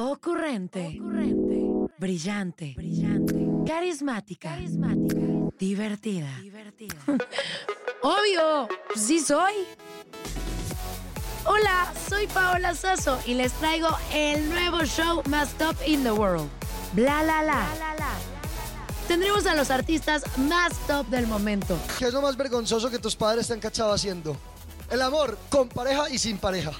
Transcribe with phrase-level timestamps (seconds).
[0.00, 0.96] Ocurrente.
[1.98, 2.76] Brillante.
[3.66, 4.56] Carismática.
[5.58, 6.30] Divertida.
[8.02, 9.54] Obvio, sí soy.
[11.44, 16.48] Hola, soy Paola Sasso y les traigo el nuevo show más top in the world.
[16.92, 17.66] Bla la la.
[19.08, 21.76] Tendremos a los artistas más top del momento.
[21.98, 24.36] ¿Qué es lo más vergonzoso que tus padres te han cachado haciendo?
[24.90, 26.72] El amor con pareja y sin pareja.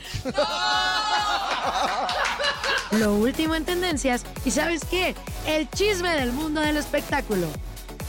[2.93, 5.15] Lo último en tendencias y ¿sabes qué?
[5.47, 7.47] El chisme del mundo del espectáculo.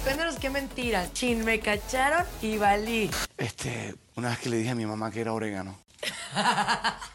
[0.04, 1.12] Cuéntanos qué mentira.
[1.12, 3.12] Chin, me cacharon y valí.
[3.38, 5.78] Este, una vez que le dije a mi mamá que era orégano.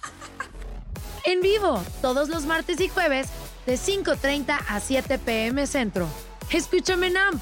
[1.27, 3.29] En vivo, todos los martes y jueves,
[3.65, 6.07] de 5.30 a 7 pm centro.
[6.51, 7.41] Escúchame Nam.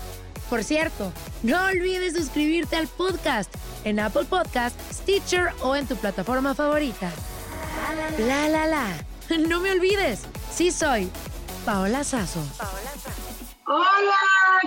[0.48, 3.52] Por cierto, no olvides suscribirte al podcast
[3.84, 4.78] en Apple Podcast,
[5.12, 7.12] Stitcher o en tu plataforma favorita.
[8.18, 8.86] La la la.
[9.46, 11.10] No me olvides, sí soy
[11.66, 12.40] Paola Sazo.
[13.66, 14.18] Hola,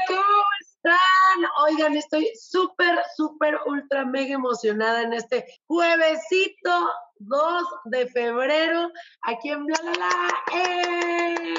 [0.08, 1.52] ¿cómo están?
[1.64, 8.92] Oigan, estoy súper, súper, ultra, mega emocionada en este juevesito 2 de febrero
[9.24, 10.60] aquí en Bla La La.
[10.60, 11.56] ¡Eh!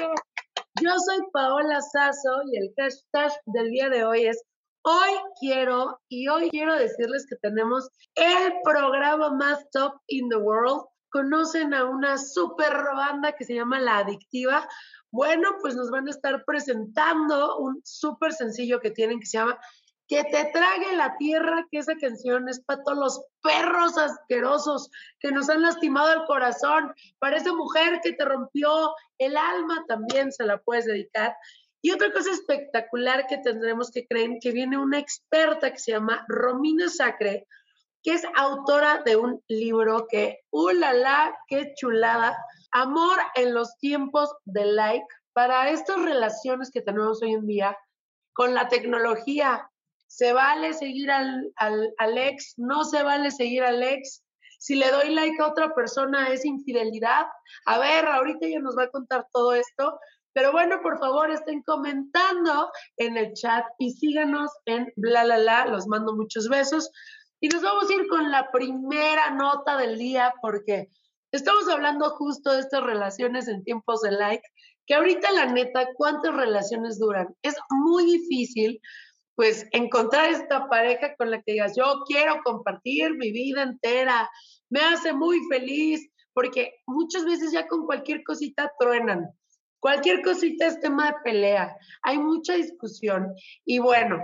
[0.81, 4.41] Yo soy Paola Sazo y el hashtag del día de hoy es
[4.89, 10.85] Hoy quiero, y hoy quiero decirles que tenemos el programa más top in the world.
[11.09, 14.65] Conocen a una super banda que se llama La Adictiva.
[15.11, 19.59] Bueno, pues nos van a estar presentando un súper sencillo que tienen que se llama
[20.07, 25.33] Que te trague la tierra, que esa canción es para todos los perros asquerosos que
[25.33, 30.45] nos han lastimado el corazón, para esa mujer que te rompió el alma también se
[30.45, 31.35] la puedes dedicar.
[31.81, 36.25] Y otra cosa espectacular que tendremos que creer, que viene una experta que se llama
[36.27, 37.47] Romina Sacre,
[38.03, 41.37] que es autora de un libro que, ¡ulala!
[41.47, 42.37] ¡Qué chulada!
[42.71, 47.77] Amor en los tiempos de like para estas relaciones que tenemos hoy en día
[48.33, 49.69] con la tecnología.
[50.07, 52.53] ¿Se vale seguir al, al, al ex?
[52.57, 54.23] ¿No se vale seguir al ex?
[54.59, 57.27] Si le doy like a otra persona, ¿es infidelidad?
[57.65, 59.99] A ver, ahorita ella nos va a contar todo esto.
[60.37, 65.65] Pero bueno, por favor, estén comentando en el chat y síganos en bla, la, la.
[65.65, 66.91] Los mando muchos besos.
[67.39, 70.91] Y nos vamos a ir con la primera nota del día porque
[71.31, 74.43] estamos hablando justo de estas relaciones en tiempos de like,
[74.85, 77.35] que ahorita la neta, ¿cuántas relaciones duran?
[77.41, 78.79] Es muy difícil
[79.33, 84.29] pues encontrar esta pareja con la que digas, yo quiero compartir mi vida entera,
[84.69, 89.25] me hace muy feliz, porque muchas veces ya con cualquier cosita truenan.
[89.79, 91.77] Cualquier cosita es tema de pelea.
[92.03, 93.33] Hay mucha discusión.
[93.65, 94.19] Y bueno,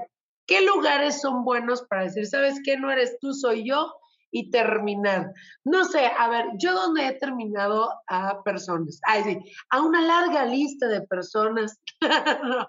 [0.47, 3.93] ¿qué lugares son buenos para decir, sabes qué, no eres tú, soy yo?
[4.31, 5.31] Y terminar.
[5.63, 10.45] No sé, a ver, yo donde he terminado a personas, ay, sí, a una larga
[10.45, 11.79] lista de personas.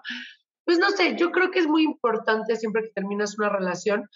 [0.65, 4.07] pues no sé, yo creo que es muy importante siempre que terminas una relación,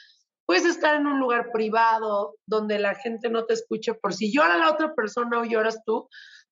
[0.50, 4.58] puedes estar en un lugar privado donde la gente no te escuche por si llora
[4.58, 6.10] la otra persona o lloras tú,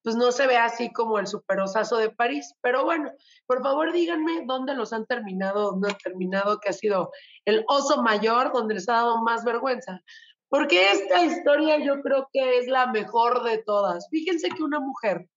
[0.08, 2.56] pues no se ve así como el superosazo de París.
[2.62, 3.12] Pero bueno,
[3.46, 7.12] por favor díganme dónde los han terminado, dónde han terminado, que ha sido
[7.44, 10.02] el oso mayor, donde les ha dado más vergüenza.
[10.48, 14.08] Porque esta historia yo creo que es la mejor de todas.
[14.10, 15.28] Fíjense que una mujer,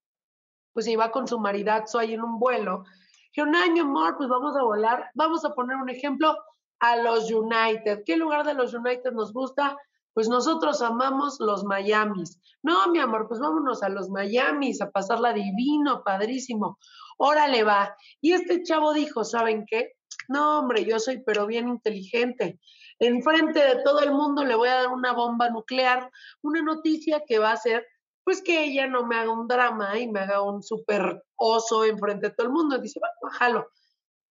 [0.71, 2.85] pues iba con su maridazo ahí en un vuelo,
[3.33, 6.37] que un año, amor, pues vamos a volar, vamos a poner un ejemplo
[6.79, 8.03] a los United.
[8.05, 9.75] ¿Qué lugar de los United nos gusta?
[10.13, 12.39] Pues nosotros amamos los Miamis.
[12.63, 16.77] No, mi amor, pues vámonos a los Miamis a pasarla divino, padrísimo.
[17.17, 17.95] Órale va.
[18.19, 19.93] Y este chavo dijo, ¿saben qué?
[20.27, 22.59] No, hombre, yo soy pero bien inteligente.
[22.99, 26.11] enfrente de todo el mundo le voy a dar una bomba nuclear,
[26.41, 27.85] una noticia que va a hacer
[28.23, 32.29] pues que ella no me haga un drama y me haga un súper oso enfrente
[32.29, 32.77] de todo el mundo.
[32.77, 32.99] Dice,
[33.39, 33.65] bueno.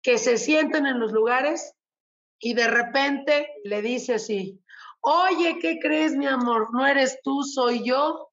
[0.03, 1.75] Que se sienten en los lugares
[2.39, 4.63] y de repente le dice así,
[5.05, 6.69] oye, ¿qué crees, mi amor?
[6.73, 8.31] No eres tú, soy yo.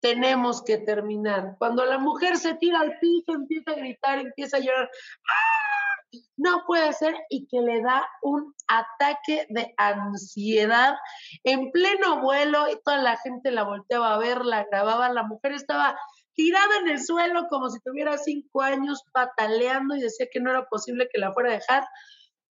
[0.00, 1.56] Tenemos que terminar.
[1.58, 4.90] Cuando la mujer se tira al piso, empieza a gritar, empieza a llorar.
[5.28, 5.72] ¡Ah!
[6.36, 10.94] No puede ser y que le da un ataque de ansiedad
[11.44, 15.52] en pleno vuelo y toda la gente la volteaba a ver, la grababa, la mujer
[15.52, 15.98] estaba
[16.34, 20.66] tirada en el suelo como si tuviera cinco años pataleando y decía que no era
[20.66, 21.84] posible que la fuera a dejar.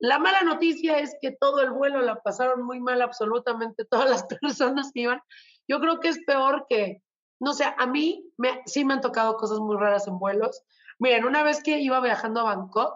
[0.01, 4.24] La mala noticia es que todo el vuelo la pasaron muy mal absolutamente todas las
[4.42, 5.21] personas que iban.
[5.68, 7.03] Yo creo que es peor que,
[7.39, 10.63] no sé, a mí me, sí me han tocado cosas muy raras en vuelos.
[10.98, 12.95] Miren, una vez que iba viajando a Bangkok,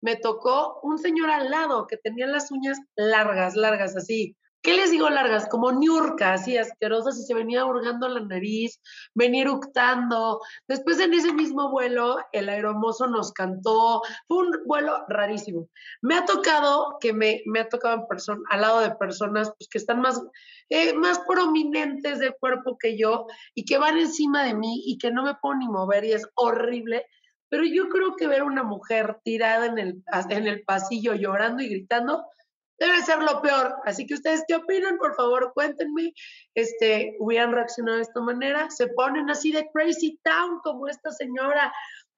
[0.00, 4.34] me tocó un señor al lado que tenía las uñas largas, largas, así,
[4.66, 5.48] ¿qué les digo largas?
[5.48, 8.80] Como niurca, así asquerosas, y se venía hurgando la nariz,
[9.14, 10.40] venía eructando.
[10.66, 15.68] Después en ese mismo vuelo, el aeromozo nos cantó, fue un vuelo rarísimo.
[16.02, 19.68] Me ha tocado que me, me ha tocado en persona, al lado de personas pues,
[19.68, 20.20] que están más,
[20.68, 25.12] eh, más prominentes de cuerpo que yo y que van encima de mí y que
[25.12, 27.06] no me puedo ni mover y es horrible.
[27.48, 31.68] Pero yo creo que ver una mujer tirada en el, en el pasillo llorando y
[31.68, 32.24] gritando,
[32.78, 33.76] debe ser lo peor.
[33.84, 34.98] Así que ustedes, ¿qué opinan?
[34.98, 36.12] Por favor, cuéntenme.
[36.54, 38.70] Este, hubieran reaccionado de esta manera.
[38.70, 41.72] Se ponen así de crazy town como esta señora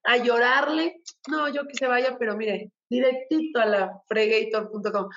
[0.05, 1.01] a llorarle.
[1.29, 5.09] No, yo que se vaya, pero mire, directito a la fregator.com.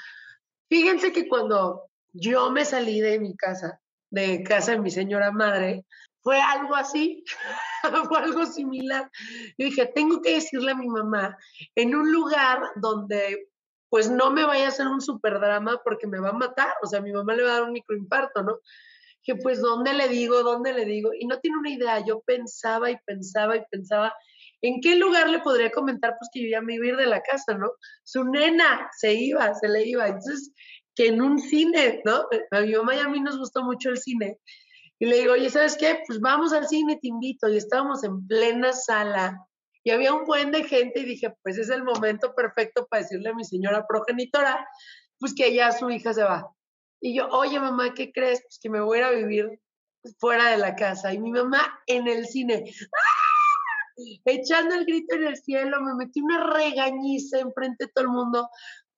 [0.69, 3.79] Fíjense que cuando yo me salí de mi casa,
[4.09, 5.85] de casa de mi señora madre,
[6.21, 7.23] fue algo así,
[8.07, 9.09] fue algo similar.
[9.57, 11.37] Yo dije, tengo que decirle a mi mamá
[11.75, 13.50] en un lugar donde
[13.91, 16.87] pues no me vaya a hacer un super drama porque me va a matar, o
[16.87, 18.59] sea, mi mamá le va a dar un microinfarto, ¿no?
[19.21, 20.43] Que pues, ¿dónde le digo?
[20.43, 21.11] ¿Dónde le digo?
[21.13, 24.15] Y no tiene una idea, yo pensaba y pensaba y pensaba,
[24.61, 26.15] ¿en qué lugar le podría comentar?
[26.17, 27.69] Pues que yo ya me iba a ir de la casa, ¿no?
[28.05, 30.07] Su nena se iba, se le iba.
[30.07, 30.53] Entonces,
[30.95, 32.27] que en un cine, ¿no?
[32.51, 34.39] A mi mamá y a mí nos gustó mucho el cine.
[34.99, 35.99] Y le digo, oye, ¿sabes qué?
[36.07, 37.49] Pues vamos al cine, te invito.
[37.49, 39.37] Y estábamos en plena sala
[39.83, 43.29] y había un buen de gente y dije, pues es el momento perfecto para decirle
[43.29, 44.67] a mi señora progenitora,
[45.19, 46.53] pues que ya su hija se va.
[46.99, 48.41] Y yo, oye mamá, ¿qué crees?
[48.41, 49.59] Pues que me voy a ir a vivir
[50.19, 51.13] fuera de la casa.
[51.13, 52.63] Y mi mamá en el cine,
[52.93, 53.31] ¡ah!
[54.25, 58.49] echando el grito en el cielo, me metí una regañiza enfrente de todo el mundo.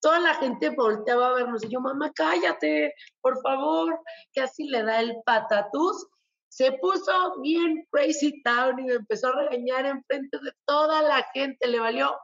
[0.02, 4.02] Toda la gente volteaba a vernos y yo, mamá, cállate, por favor,
[4.34, 6.08] que así le da el patatús
[6.54, 11.26] se puso bien crazy town y me empezó a regañar en frente de toda la
[11.34, 12.16] gente, le valió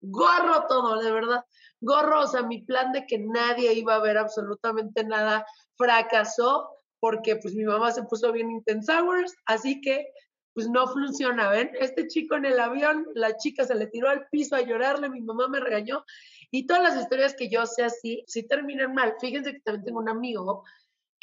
[0.00, 1.44] gorro todo, de verdad,
[1.82, 5.44] gorro, o sea, mi plan de que nadie iba a ver absolutamente nada
[5.76, 9.02] fracasó porque pues mi mamá se puso bien intensa,
[9.44, 10.06] así que
[10.54, 11.70] pues no funciona, ¿ven?
[11.78, 15.20] Este chico en el avión, la chica se le tiró al piso a llorarle, mi
[15.20, 16.06] mamá me regañó
[16.50, 19.16] y todas las historias que yo sé así, sí terminan mal.
[19.20, 20.64] Fíjense que también tengo un amigo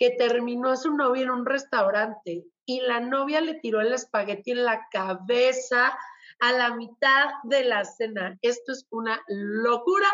[0.02, 4.52] que terminó a su novia en un restaurante y la novia le tiró el espagueti
[4.52, 5.98] en la cabeza
[6.40, 8.38] a la mitad de la cena.
[8.42, 10.08] Esto es una locura.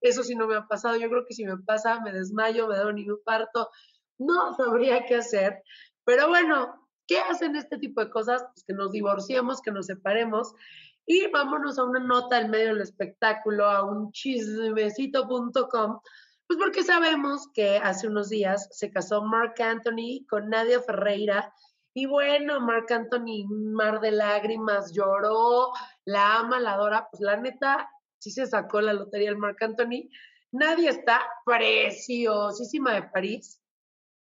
[0.00, 0.96] Eso sí no me ha pasado.
[0.96, 3.70] Yo creo que si me pasa, me desmayo, me da un infarto.
[4.18, 5.62] No sabría qué hacer.
[6.04, 8.42] Pero bueno, ¿qué hacen este tipo de cosas?
[8.42, 10.54] Pues que nos divorciemos, que nos separemos
[11.06, 16.00] y vámonos a una nota en medio del espectáculo, a un chismecito.com
[16.48, 21.52] pues porque sabemos que hace unos días se casó Mark Anthony con Nadia Ferreira
[21.98, 25.72] y bueno, Mark Anthony, mar de lágrimas, lloró,
[26.04, 30.08] la ama, la adora, pues la neta, sí se sacó la lotería el Mark Anthony.
[30.52, 33.60] Nadia está preciosísima de París,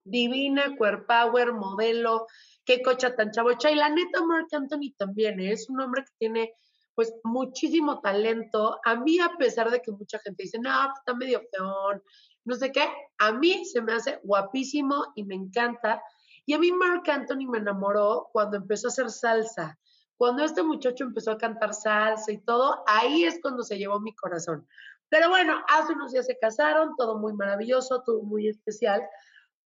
[0.05, 2.27] divina, power, modelo,
[2.67, 3.71] qué cocha tan chavocha.
[3.71, 5.53] Y la neta, Mark Anthony también ¿eh?
[5.53, 6.53] es un hombre que tiene
[6.95, 8.81] pues muchísimo talento.
[8.85, 12.03] A mí, a pesar de que mucha gente dice, no, pues, está medio peón,
[12.45, 12.87] no sé qué,
[13.17, 16.03] a mí se me hace guapísimo y me encanta.
[16.47, 19.79] Y a mí Mark Anthony me enamoró cuando empezó a hacer salsa.
[20.17, 24.15] Cuando este muchacho empezó a cantar salsa y todo, ahí es cuando se llevó mi
[24.15, 24.67] corazón.
[25.09, 29.03] Pero bueno, hace unos días se casaron, todo muy maravilloso, todo muy especial.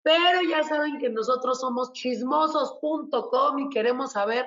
[0.03, 4.47] Pero ya saben que nosotros somos chismosos.com y queremos saber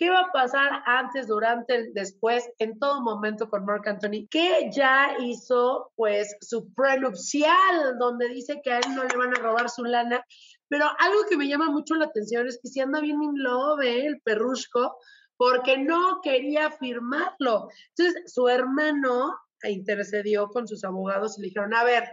[0.00, 4.26] ¿Qué va a pasar antes, durante, después, en todo momento con Mark Anthony?
[4.30, 9.40] Que ya hizo pues su prenupcial, donde dice que a él no le van a
[9.42, 10.24] robar su lana.
[10.70, 13.82] Pero algo que me llama mucho la atención es que si anda bien in love,
[13.82, 14.06] ¿eh?
[14.06, 14.96] el perrusco,
[15.36, 17.68] porque no quería firmarlo.
[17.96, 22.04] Entonces, su hermano intercedió con sus abogados y le dijeron, a ver,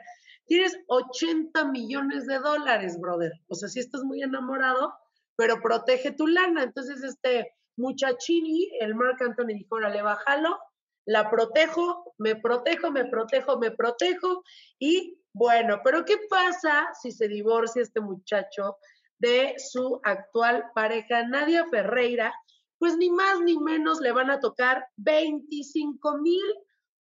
[0.47, 3.31] tienes 80 millones de dólares, brother.
[3.47, 4.91] O sea, si estás muy enamorado,
[5.35, 6.63] pero protege tu lana.
[6.63, 10.57] Entonces, este muchachini, el Mark Anthony dijo, órale, bájalo,
[11.05, 14.43] la protejo, me protejo, me protejo, me protejo.
[14.79, 18.77] Y bueno, pero ¿qué pasa si se divorcia este muchacho
[19.20, 22.34] de su actual pareja, Nadia Ferreira?
[22.79, 26.44] Pues ni más ni menos le van a tocar 25 mil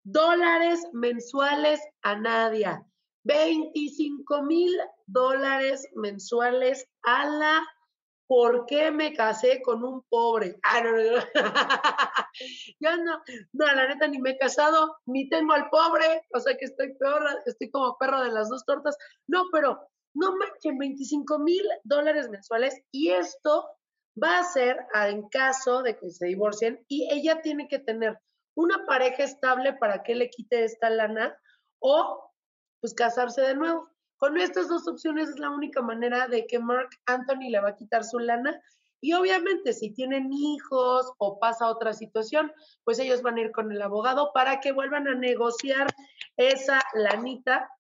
[0.04, 2.86] dólares mensuales a Nadia.
[3.24, 4.72] 25 mil
[5.06, 7.66] dólares mensuales a la
[8.26, 10.58] ¿Por qué me casé con un pobre?
[10.64, 11.22] Ah, no, no, no.
[12.80, 16.56] Yo no, no, la neta ni me he casado, ni tengo al pobre, o sea
[16.56, 18.96] que estoy peor, estoy como perro de las dos tortas.
[19.26, 19.80] No, pero
[20.14, 23.68] no manchen, 25 mil dólares mensuales y esto
[24.22, 28.18] va a ser en caso de que se divorcien y ella tiene que tener
[28.56, 31.38] una pareja estable para que le quite esta lana
[31.80, 32.32] o
[32.80, 33.90] pues casarse de nuevo.
[34.18, 37.76] Con estas dos opciones es la única manera de que Mark Anthony le va a
[37.76, 38.60] quitar su lana.
[39.00, 42.52] Y obviamente si tienen hijos o pasa otra situación,
[42.84, 45.86] pues ellos van a ir con el abogado para que vuelvan a negociar
[46.36, 47.70] esa lanita.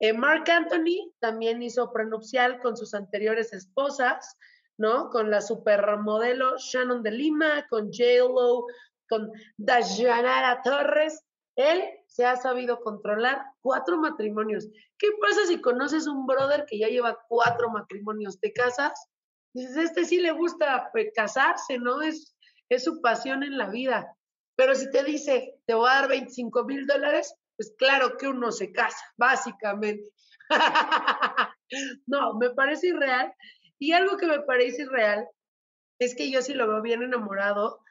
[0.00, 4.36] Eh, Mark Anthony también hizo prenupcial con sus anteriores esposas,
[4.78, 5.10] ¿no?
[5.10, 8.66] Con la supermodelo Shannon de Lima, con J-Lo,
[9.08, 11.22] con Dayanara Torres.
[11.56, 14.68] Él se ha sabido controlar cuatro matrimonios.
[14.98, 18.40] ¿Qué pasa si conoces un brother que ya lleva cuatro matrimonios?
[18.40, 18.92] ¿Te casas?
[19.54, 22.00] Dices, este sí le gusta pues, casarse, ¿no?
[22.00, 22.34] Es,
[22.68, 24.16] es su pasión en la vida.
[24.56, 28.50] Pero si te dice, te voy a dar 25 mil dólares, pues claro que uno
[28.52, 30.10] se casa, básicamente.
[32.06, 33.34] no, me parece irreal.
[33.78, 35.28] Y algo que me parece irreal
[35.98, 37.81] es que yo sí lo veo bien enamorado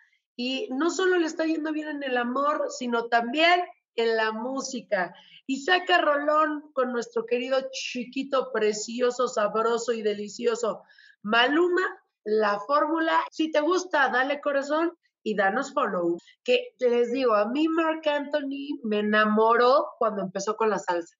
[0.43, 3.62] y no solo le está yendo bien en el amor, sino también
[3.95, 5.13] en la música.
[5.45, 10.81] Y saca rolón con nuestro querido chiquito, precioso, sabroso y delicioso.
[11.21, 11.83] Maluma,
[12.24, 13.19] la fórmula.
[13.29, 16.17] Si te gusta, dale corazón y danos follow.
[16.43, 21.15] Que les digo, a mí Mark Anthony me enamoró cuando empezó con la salsa.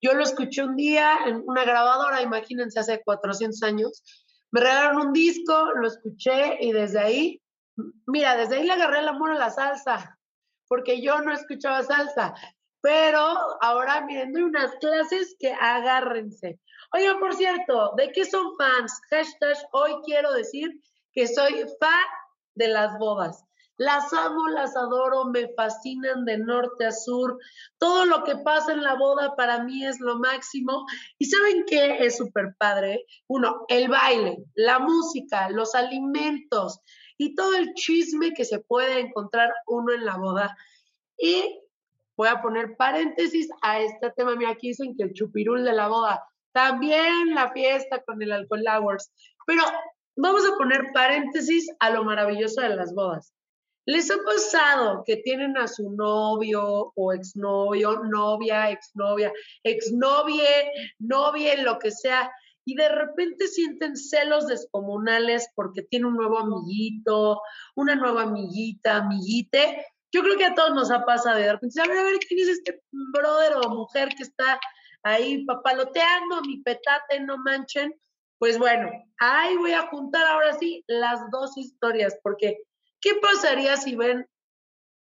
[0.00, 4.02] Yo lo escuché un día en una grabadora, imagínense, hace 400 años.
[4.50, 7.41] Me regalaron un disco, lo escuché y desde ahí
[8.06, 10.18] Mira, desde ahí le agarré el amor a la salsa,
[10.68, 12.34] porque yo no escuchaba salsa.
[12.80, 13.20] Pero
[13.60, 16.58] ahora miren, doy unas clases que agárrense.
[16.92, 19.00] Oigan, por cierto, ¿de qué son fans?
[19.08, 20.80] Hashtag, hoy quiero decir
[21.12, 22.06] que soy fan
[22.54, 23.44] de las bodas.
[23.78, 27.38] Las amo, las adoro, me fascinan de norte a sur.
[27.78, 30.84] Todo lo que pasa en la boda para mí es lo máximo.
[31.18, 33.06] ¿Y saben qué es súper padre?
[33.28, 36.80] Uno, el baile, la música, los alimentos,
[37.22, 40.56] y todo el chisme que se puede encontrar uno en la boda.
[41.16, 41.60] Y
[42.16, 44.34] voy a poner paréntesis a este tema.
[44.34, 48.64] Mira, aquí dicen que el chupirul de la boda, también la fiesta con el alcohol
[48.66, 49.12] hours.
[49.46, 49.62] Pero
[50.16, 53.32] vamos a poner paréntesis a lo maravilloso de las bodas.
[53.86, 61.78] ¿Les ha pasado que tienen a su novio o exnovio, novia, exnovia, exnovie, novia, lo
[61.78, 62.32] que sea,
[62.64, 67.40] y de repente sienten celos descomunales porque tiene un nuevo amiguito,
[67.74, 69.86] una nueva amiguita, amiguite.
[70.12, 72.40] Yo creo que a todos nos ha pasado de repente, a ver, a ver, ¿quién
[72.40, 74.60] es este brother o mujer que está
[75.02, 77.94] ahí papaloteando mi petate, no manchen?
[78.38, 82.58] Pues bueno, ahí voy a juntar ahora sí las dos historias, porque
[83.00, 84.26] ¿qué pasaría si ven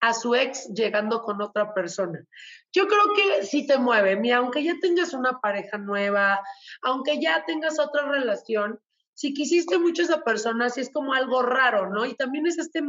[0.07, 2.23] a su ex llegando con otra persona.
[2.71, 6.39] Yo creo que sí te mueve, mira, aunque ya tengas una pareja nueva,
[6.81, 8.79] aunque ya tengas otra relación,
[9.13, 12.05] si quisiste mucho a esa persona, sí es como algo raro, ¿no?
[12.05, 12.81] Y también es este,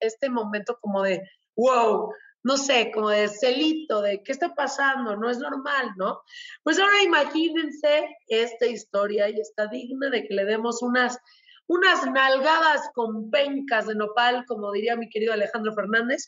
[0.00, 1.22] este momento como de,
[1.56, 2.12] wow,
[2.42, 6.20] no sé, como de celito, de qué está pasando, no es normal, ¿no?
[6.62, 11.18] Pues ahora imagínense esta historia y está digna de que le demos unas,
[11.66, 16.26] unas nalgadas con pencas de nopal, como diría mi querido Alejandro Fernández,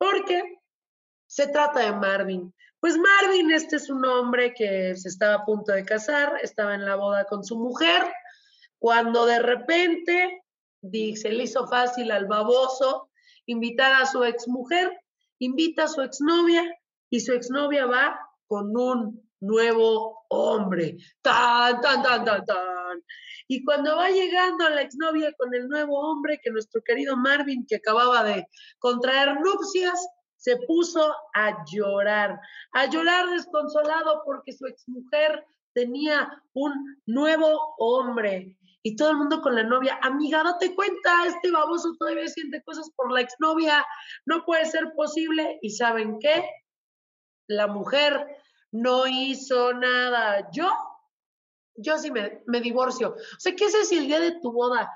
[0.00, 0.42] porque
[1.26, 2.54] se trata de Marvin.
[2.80, 6.86] Pues Marvin, este es un hombre que se estaba a punto de casar, estaba en
[6.86, 8.02] la boda con su mujer,
[8.78, 10.42] cuando de repente
[10.80, 13.10] se le hizo fácil al baboso
[13.44, 14.90] invitar a su exmujer,
[15.38, 16.64] invita a su exnovia
[17.10, 20.96] y su exnovia va con un nuevo hombre.
[21.20, 23.04] Tan, tan, tan, tan, tan.
[23.52, 27.74] Y cuando va llegando la exnovia con el nuevo hombre, que nuestro querido Marvin, que
[27.74, 28.46] acababa de
[28.78, 32.38] contraer nupcias, se puso a llorar,
[32.70, 38.56] a llorar desconsolado porque su exmujer tenía un nuevo hombre.
[38.84, 42.88] Y todo el mundo con la novia, amiga, date cuenta, este baboso todavía siente cosas
[42.94, 43.84] por la exnovia,
[44.26, 45.58] no puede ser posible.
[45.60, 46.48] ¿Y saben qué?
[47.48, 48.28] La mujer
[48.70, 50.48] no hizo nada.
[50.52, 50.70] Yo,
[51.76, 53.10] yo sí me, me divorcio.
[53.10, 54.90] O sea, ¿qué haces si el día de tu boda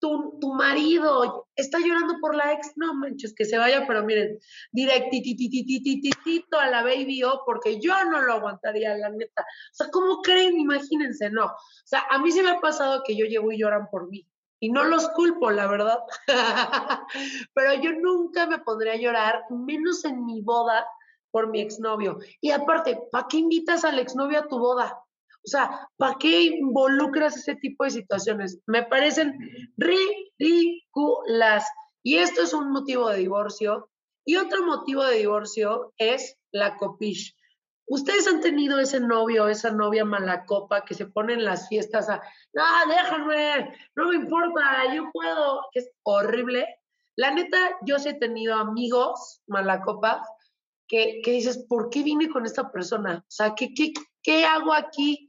[0.00, 4.38] tu, tu, marido está llorando por la ex, no manches, que se vaya, pero miren,
[4.72, 9.42] directitititititito a la baby o porque yo no lo aguantaría, la neta.
[9.42, 10.58] O sea, ¿cómo creen?
[10.58, 11.44] Imagínense, no.
[11.44, 14.26] O sea, a mí sí me ha pasado que yo llevo y lloran por mí.
[14.58, 15.98] Y no los culpo, la verdad.
[17.54, 20.86] pero yo nunca me pondría a llorar, menos en mi boda,
[21.30, 22.18] por mi exnovio.
[22.40, 24.98] Y aparte, ¿para qué invitas al exnovio a tu boda?
[25.42, 28.60] O sea, ¿para qué involucras ese tipo de situaciones?
[28.66, 29.38] Me parecen
[29.76, 31.66] ridículas.
[32.02, 33.90] Y esto es un motivo de divorcio.
[34.24, 37.34] Y otro motivo de divorcio es la copish.
[37.86, 42.22] Ustedes han tenido ese novio esa novia malacopa que se pone en las fiestas a,
[42.52, 46.68] no, déjame, no me importa, yo puedo, es horrible.
[47.16, 50.24] La neta, yo sí he tenido amigos malacopas
[50.86, 53.24] que, que dices, ¿por qué vine con esta persona?
[53.26, 53.92] O sea, ¿qué, qué,
[54.22, 55.28] ¿qué hago aquí?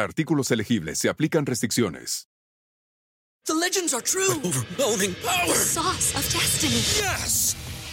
[0.03, 2.27] artículos elegibles se aplican restricciones.
[3.45, 4.39] The legends are true.
[4.43, 5.47] overwhelming power!
[5.47, 6.81] The sauce of destiny.
[6.99, 7.55] Yes!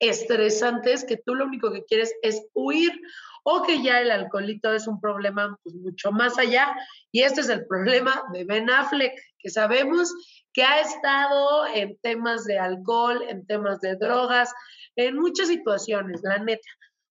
[0.00, 2.92] estresantes que tú lo único que quieres es huir
[3.44, 6.74] o que ya el alcoholito es un problema pues, mucho más allá.
[7.12, 10.12] Y este es el problema de Ben Affleck, que sabemos
[10.52, 14.52] que ha estado en temas de alcohol, en temas de drogas,
[14.96, 16.68] en muchas situaciones, la neta.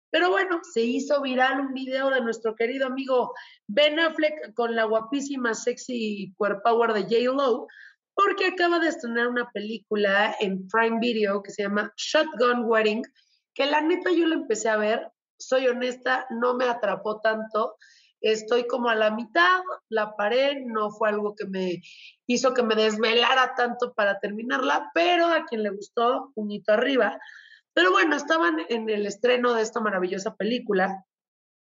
[0.09, 3.33] Pero bueno, se hizo viral un video de nuestro querido amigo
[3.67, 7.33] Ben Affleck con la guapísima, sexy power de J.
[7.33, 7.67] Lo,
[8.17, 13.03] porque acaba de estrenar una película en Prime Video que se llama Shotgun Wedding,
[13.53, 17.75] que la neta yo la empecé a ver, soy honesta, no me atrapó tanto,
[18.19, 21.83] estoy como a la mitad, la paré, no fue algo que me
[22.25, 27.19] hizo que me desvelara tanto para terminarla, pero a quien le gustó, puñito arriba.
[27.73, 31.05] Pero bueno, estaban en el estreno de esta maravillosa película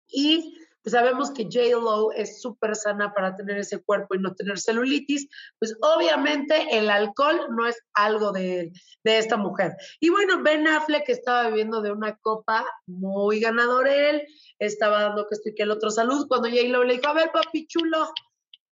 [0.10, 0.58] y
[0.90, 5.28] sabemos que J-Lo es súper sana para tener ese cuerpo y no tener celulitis,
[5.60, 8.72] pues obviamente el alcohol no es algo de,
[9.04, 9.74] de esta mujer.
[10.00, 14.24] Y bueno, Ben Affleck estaba bebiendo de una copa muy ganador él,
[14.60, 17.68] estaba dando que estoy que el otro salud, cuando J-Lo le dijo, a ver papi
[17.68, 18.12] chulo,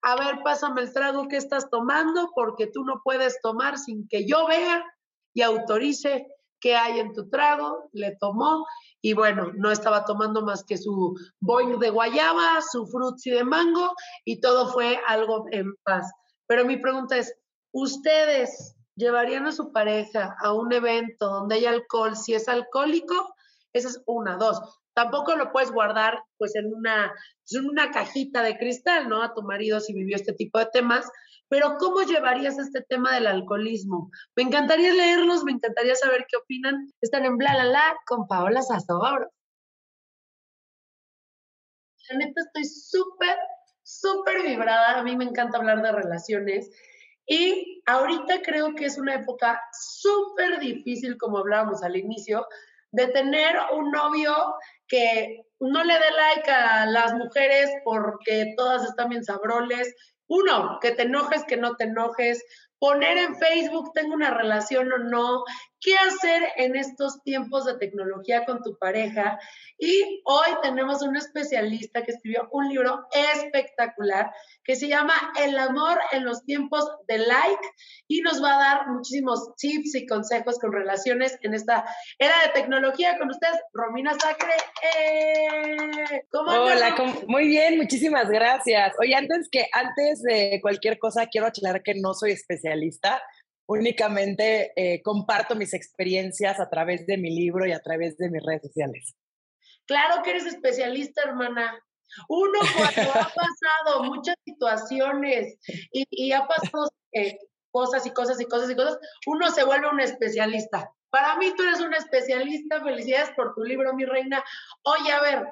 [0.04, 4.26] a ver, pásame el trago que estás tomando, porque tú no puedes tomar sin que
[4.26, 4.84] yo vea
[5.34, 6.28] y autorice
[6.62, 8.66] qué hay en tu trago, le tomó
[9.02, 13.94] y bueno, no estaba tomando más que su boing de guayaba, su frutzi de mango
[14.24, 16.10] y todo fue algo en paz.
[16.48, 17.36] Pero mi pregunta es,
[17.74, 23.34] ¿ustedes llevarían a su pareja a un evento donde hay alcohol si es alcohólico?
[23.74, 24.62] Esa es una, dos.
[24.94, 27.14] Tampoco lo puedes guardar pues en una,
[27.50, 29.24] en una cajita de cristal, ¿no?
[29.24, 31.10] A tu marido si vivió este tipo de temas,
[31.52, 34.10] pero ¿cómo llevarías este tema del alcoholismo?
[34.38, 36.90] Me encantaría leerlos, me encantaría saber qué opinan.
[37.02, 39.30] Están en Bla La La con Paola Sazobro.
[42.10, 43.36] La neta estoy súper,
[43.84, 44.98] súper vibrada.
[44.98, 46.72] A mí me encanta hablar de relaciones.
[47.26, 52.48] Y ahorita creo que es una época súper difícil, como hablábamos al inicio,
[52.92, 54.34] de tener un novio
[54.88, 59.94] que no le dé like a las mujeres porque todas están bien sabroles,
[60.32, 62.42] uno, que te enojes, que no te enojes,
[62.82, 65.44] poner en Facebook, tengo una relación o no,
[65.80, 69.40] qué hacer en estos tiempos de tecnología con tu pareja.
[69.78, 74.32] Y hoy tenemos un especialista que escribió un libro espectacular
[74.64, 77.68] que se llama El amor en los tiempos de like
[78.08, 81.86] y nos va a dar muchísimos tips y consejos con relaciones en esta
[82.18, 83.18] era de tecnología.
[83.20, 84.54] Con ustedes, Romina Sacre.
[84.98, 86.24] ¡Eh!
[86.32, 86.96] ¿Cómo Hola,
[87.28, 88.94] muy bien, muchísimas gracias.
[89.00, 92.71] Oye, antes que antes de cualquier cosa, quiero aclarar que no soy especialista
[93.68, 98.44] únicamente eh, comparto mis experiencias a través de mi libro y a través de mis
[98.44, 99.16] redes sociales.
[99.86, 101.82] Claro que eres especialista, hermana.
[102.28, 105.58] Uno cuando ha pasado muchas situaciones
[105.92, 107.38] y, y ha pasado eh,
[107.72, 110.92] cosas y cosas y cosas y cosas, uno se vuelve un especialista.
[111.10, 114.44] Para mí tú eres un especialista, felicidades por tu libro, mi reina.
[114.84, 115.48] Oye, a ver,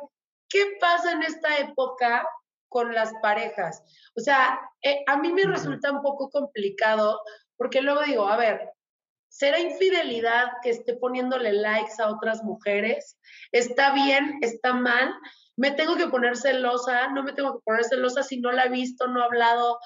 [0.48, 2.26] ¿qué pasa en esta época
[2.70, 3.84] con las parejas?
[4.16, 7.22] O sea, eh, a mí me resulta un poco complicado
[7.58, 8.72] porque luego digo, a ver,
[9.28, 13.18] ¿será infidelidad que esté poniéndole likes a otras mujeres?
[13.52, 14.40] ¿Está bien?
[14.42, 15.14] ¿Está mal?
[15.58, 17.10] ¿Me tengo que poner celosa?
[17.10, 19.80] ¿No me tengo que poner celosa si no la he visto, no he hablado?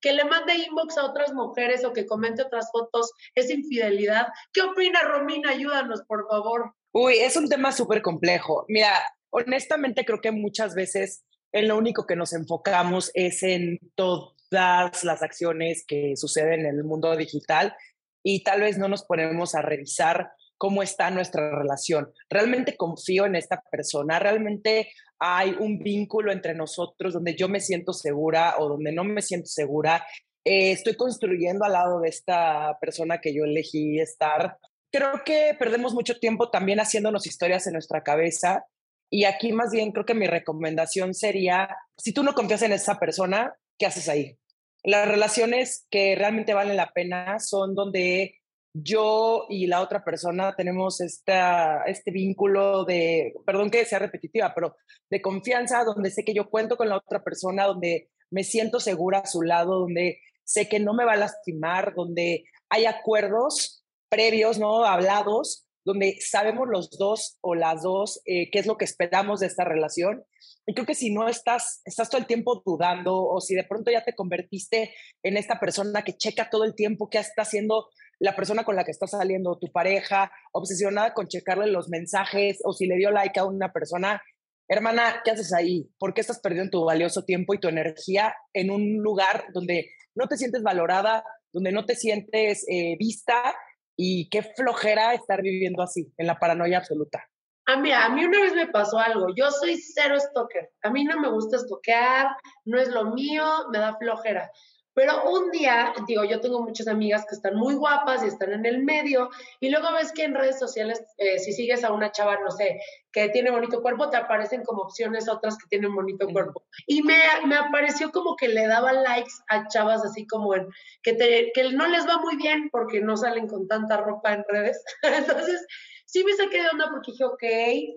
[0.00, 4.28] que le mande inbox a otras mujeres o que comente otras fotos es infidelidad.
[4.52, 5.50] ¿Qué opina Romina?
[5.50, 6.74] Ayúdanos, por favor.
[6.92, 8.64] Uy, es un tema súper complejo.
[8.68, 8.92] Mira,
[9.30, 15.22] honestamente creo que muchas veces en lo único que nos enfocamos es en todas las
[15.22, 17.74] acciones que suceden en el mundo digital
[18.22, 22.12] y tal vez no nos ponemos a revisar cómo está nuestra relación.
[22.28, 24.18] ¿Realmente confío en esta persona?
[24.18, 29.22] ¿Realmente hay un vínculo entre nosotros donde yo me siento segura o donde no me
[29.22, 30.04] siento segura?
[30.44, 34.58] Eh, estoy construyendo al lado de esta persona que yo elegí estar.
[34.90, 38.64] Creo que perdemos mucho tiempo también haciéndonos historias en nuestra cabeza
[39.10, 42.98] y aquí más bien creo que mi recomendación sería, si tú no confías en esa
[42.98, 44.38] persona, ¿qué haces ahí?
[44.82, 48.36] Las relaciones que realmente valen la pena son donde
[48.74, 54.76] yo y la otra persona tenemos esta, este vínculo de, perdón que sea repetitiva, pero
[55.10, 59.20] de confianza, donde sé que yo cuento con la otra persona, donde me siento segura
[59.20, 64.58] a su lado, donde sé que no me va a lastimar, donde hay acuerdos previos,
[64.58, 64.84] ¿no?
[64.84, 69.46] Hablados, donde sabemos los dos o las dos eh, qué es lo que esperamos de
[69.46, 70.22] esta relación.
[70.66, 73.90] Y creo que si no estás, estás todo el tiempo dudando o si de pronto
[73.90, 78.36] ya te convertiste en esta persona que checa todo el tiempo qué está haciendo la
[78.36, 82.86] persona con la que está saliendo, tu pareja, obsesionada con checarle los mensajes o si
[82.86, 84.20] le dio like a una persona,
[84.68, 85.88] hermana, ¿qué haces ahí?
[85.98, 90.28] ¿Por qué estás perdiendo tu valioso tiempo y tu energía en un lugar donde no
[90.28, 93.54] te sientes valorada, donde no te sientes eh, vista
[94.00, 97.28] y qué flojera estar viviendo así, en la paranoia absoluta?
[97.66, 99.26] A mí, a mí una vez me pasó algo.
[99.36, 100.70] Yo soy cero stalker.
[100.84, 102.28] A mí no me gusta stalkear,
[102.64, 104.50] no es lo mío, me da flojera.
[104.98, 108.66] Pero un día, digo, yo tengo muchas amigas que están muy guapas y están en
[108.66, 109.30] el medio,
[109.60, 112.80] y luego ves que en redes sociales, eh, si sigues a una chava, no sé,
[113.12, 116.64] que tiene bonito cuerpo, te aparecen como opciones otras que tienen bonito cuerpo.
[116.88, 120.66] Y me, me apareció como que le daba likes a chavas así como en,
[121.04, 124.44] que, te, que no les va muy bien porque no salen con tanta ropa en
[124.48, 124.82] redes.
[125.02, 125.64] Entonces,
[126.06, 127.44] sí me saqué de onda porque dije, ok,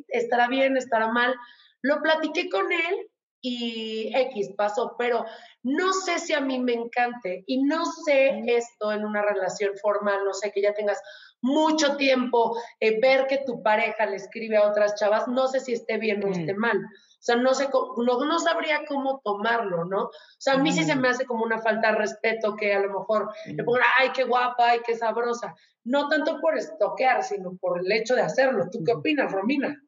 [0.10, 1.34] estará bien, estará mal.
[1.82, 3.11] Lo platiqué con él
[3.42, 5.26] y X pasó, pero
[5.64, 10.24] no sé si a mí me encante y no sé esto en una relación formal,
[10.24, 11.02] no sé que ya tengas
[11.42, 15.74] mucho tiempo, eh, ver que tu pareja le escribe a otras chavas, no sé si
[15.74, 16.78] esté bien o esté mal.
[16.78, 20.06] O sea, no sé, no, no sabría cómo tomarlo, ¿no?
[20.06, 22.80] O sea, a mí sí se me hace como una falta de respeto que a
[22.80, 25.56] lo mejor le pongan, ay, qué guapa, ay, qué sabrosa.
[25.84, 28.70] No tanto por estoquear, sino por el hecho de hacerlo.
[28.72, 29.80] ¿Tú qué opinas, Romina?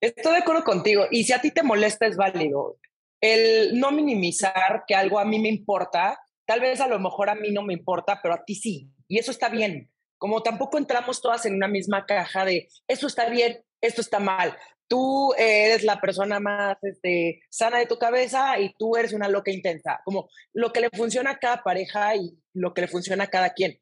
[0.00, 1.06] Estoy de acuerdo contigo.
[1.10, 2.78] Y si a ti te molesta, es válido.
[3.20, 7.34] El no minimizar que algo a mí me importa, tal vez a lo mejor a
[7.34, 8.90] mí no me importa, pero a ti sí.
[9.08, 9.90] Y eso está bien.
[10.18, 14.56] Como tampoco entramos todas en una misma caja de eso está bien, esto está mal.
[14.88, 19.50] Tú eres la persona más este, sana de tu cabeza y tú eres una loca
[19.50, 20.00] intensa.
[20.04, 23.50] Como lo que le funciona a cada pareja y lo que le funciona a cada
[23.50, 23.78] quien.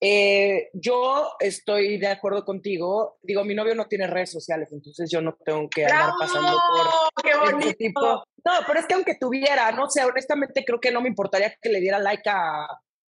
[0.00, 3.18] Eh, yo estoy de acuerdo contigo.
[3.22, 7.24] Digo, mi novio no tiene redes sociales, entonces yo no tengo que andar pasando por
[7.24, 8.00] ¡Qué este tipo.
[8.44, 11.68] No, pero es que aunque tuviera, no sé, honestamente creo que no me importaría que
[11.68, 12.68] le diera like a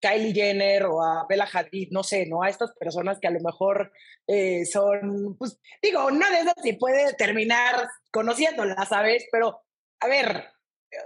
[0.03, 2.43] Kylie Jenner o a Bella Hadid, no sé, ¿no?
[2.43, 3.93] A estas personas que a lo mejor
[4.27, 9.25] eh, son, pues, digo, una de esas sí puede terminar conociéndola, ¿sabes?
[9.31, 9.61] Pero,
[10.01, 10.49] a ver,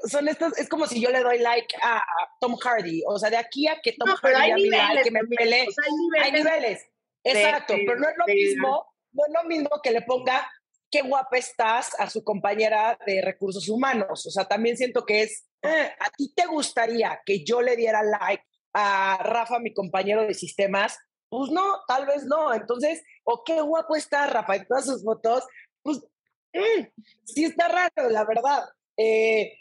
[0.10, 2.04] son estos, es como si yo le doy like a
[2.40, 5.68] Tom Hardy, o sea, de aquí a que Tom Hardy a like, que me pele,
[6.22, 6.86] hay niveles.
[7.24, 10.50] Exacto, pero no es lo mismo, no es lo mismo que le ponga
[10.90, 15.46] qué guapa estás a su compañera de recursos humanos, o sea, también siento que es,
[15.62, 20.34] eh, a ti te gustaría que yo le diera like a Rafa, mi compañero de
[20.34, 20.98] sistemas,
[21.30, 25.44] pues no, tal vez no, entonces, o qué guapo está Rafa en todas sus fotos,
[25.84, 26.02] pues
[26.54, 26.92] eh,
[27.26, 28.64] sí está raro, la verdad.
[28.96, 29.54] Eh,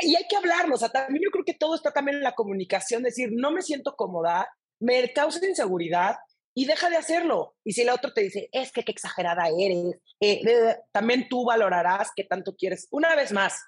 [0.00, 2.32] y hay que hablarlo, o sea, también yo creo que todo está también en la
[2.32, 4.48] comunicación, decir, no me siento cómoda,
[4.80, 6.16] me causa inseguridad
[6.54, 7.54] y deja de hacerlo.
[7.64, 12.10] Y si el otro te dice, es que qué exagerada eres, eh, también tú valorarás
[12.14, 12.88] qué tanto quieres.
[12.90, 13.60] Una vez más,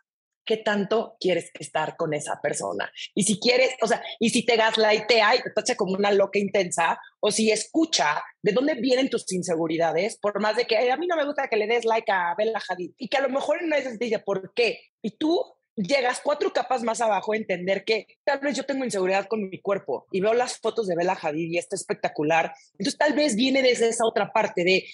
[0.45, 2.91] qué tanto quieres estar con esa persona.
[3.15, 6.39] Y si quieres, o sea, y si te gaslightea y te tacha como una loca
[6.39, 11.07] intensa, o si escucha de dónde vienen tus inseguridades, por más de que a mí
[11.07, 13.63] no me gusta que le des like a Bella Hadid, y que a lo mejor
[13.63, 14.81] no es dice, ¿por qué?
[15.03, 15.43] Y tú
[15.77, 19.61] llegas cuatro capas más abajo a entender que tal vez yo tengo inseguridad con mi
[19.61, 22.55] cuerpo y veo las fotos de Bella Hadid y está espectacular.
[22.73, 24.85] Entonces tal vez viene desde esa otra parte de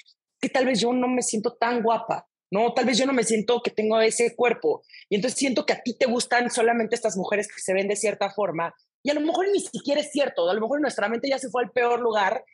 [0.41, 2.75] que tal vez yo no me siento tan guapa ¿no?
[2.75, 5.83] Tal vez yo no me siento que tengo ese cuerpo y entonces siento que a
[5.83, 9.21] ti te gustan solamente estas mujeres que se ven de cierta forma y a lo
[9.21, 12.01] mejor ni siquiera es cierto, a lo mejor nuestra mente ya se fue al peor
[12.01, 12.45] lugar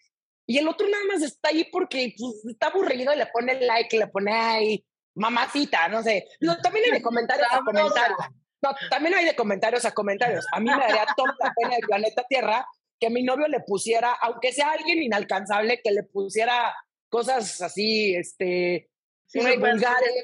[0.47, 3.99] y el otro nada más está ahí porque pues, está aburrido y le pone like,
[3.99, 4.85] le pone ahí
[5.17, 6.27] mamacita, no sé.
[6.41, 8.19] No, también hay de comentarios a comentarios.
[8.63, 10.47] No, también hay de comentarios a comentarios.
[10.53, 12.67] A mí me daría toda la pena del planeta Tierra
[12.99, 16.75] que mi novio le pusiera, aunque sea alguien inalcanzable, que le pusiera
[17.11, 18.89] cosas así, este,
[19.27, 20.23] Sí, muy súper vulgares,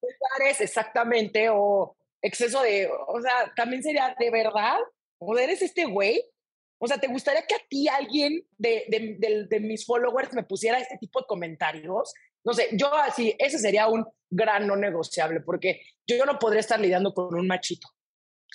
[0.00, 4.78] vulgares, exactamente, o exceso de, o sea, también sería de verdad,
[5.18, 6.22] o eres este güey,
[6.78, 10.42] o sea, ¿te gustaría que a ti alguien de, de, de- de mis followers me
[10.42, 12.12] pusiera este tipo de comentarios?
[12.44, 16.80] No sé, yo así, ese sería un gran no negociable, porque yo no podría estar
[16.80, 17.88] lidiando con un machito.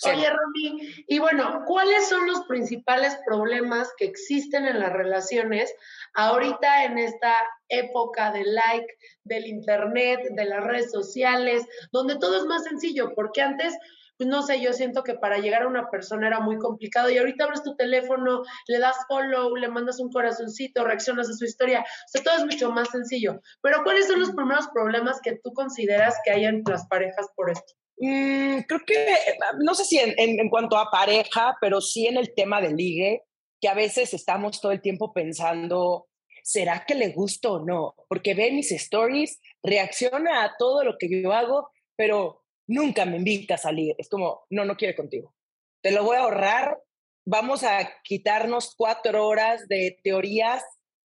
[0.04, 5.74] Oye, Romy, y bueno, ¿cuáles son los principales problemas que existen en las relaciones
[6.14, 7.34] ahorita en esta
[7.68, 8.86] época del like,
[9.24, 13.14] del internet, de las redes sociales, donde todo es más sencillo?
[13.14, 13.74] Porque antes,
[14.18, 17.18] pues no sé, yo siento que para llegar a una persona era muy complicado y
[17.18, 21.80] ahorita abres tu teléfono, le das follow, le mandas un corazoncito, reaccionas a su historia,
[21.80, 23.40] o sea, todo es mucho más sencillo.
[23.62, 27.50] Pero ¿cuáles son los primeros problemas que tú consideras que hay en las parejas por
[27.50, 27.74] esto?
[27.98, 29.16] Mm, creo que,
[29.60, 33.22] no sé si en, en- cuanto a pareja, pero sí en el tema del ligue,
[33.60, 36.08] que a veces estamos todo el tiempo pensando,
[36.42, 37.94] ¿será que le gusto o no?
[38.08, 43.54] Porque ve mis stories, reacciona a todo lo que yo hago, pero nunca me invita
[43.54, 43.94] a salir.
[43.98, 45.34] Es como, no, no quiere contigo.
[45.82, 46.78] Te lo voy a ahorrar.
[47.24, 50.64] Vamos a quitarnos cuatro horas de teorías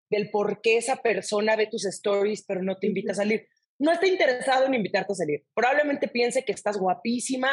[0.09, 3.47] del por qué esa persona ve tus stories, pero no te invita a salir
[3.81, 5.43] no está interesado en invitarte a salir.
[5.55, 7.49] Probablemente piense que estás guapísima,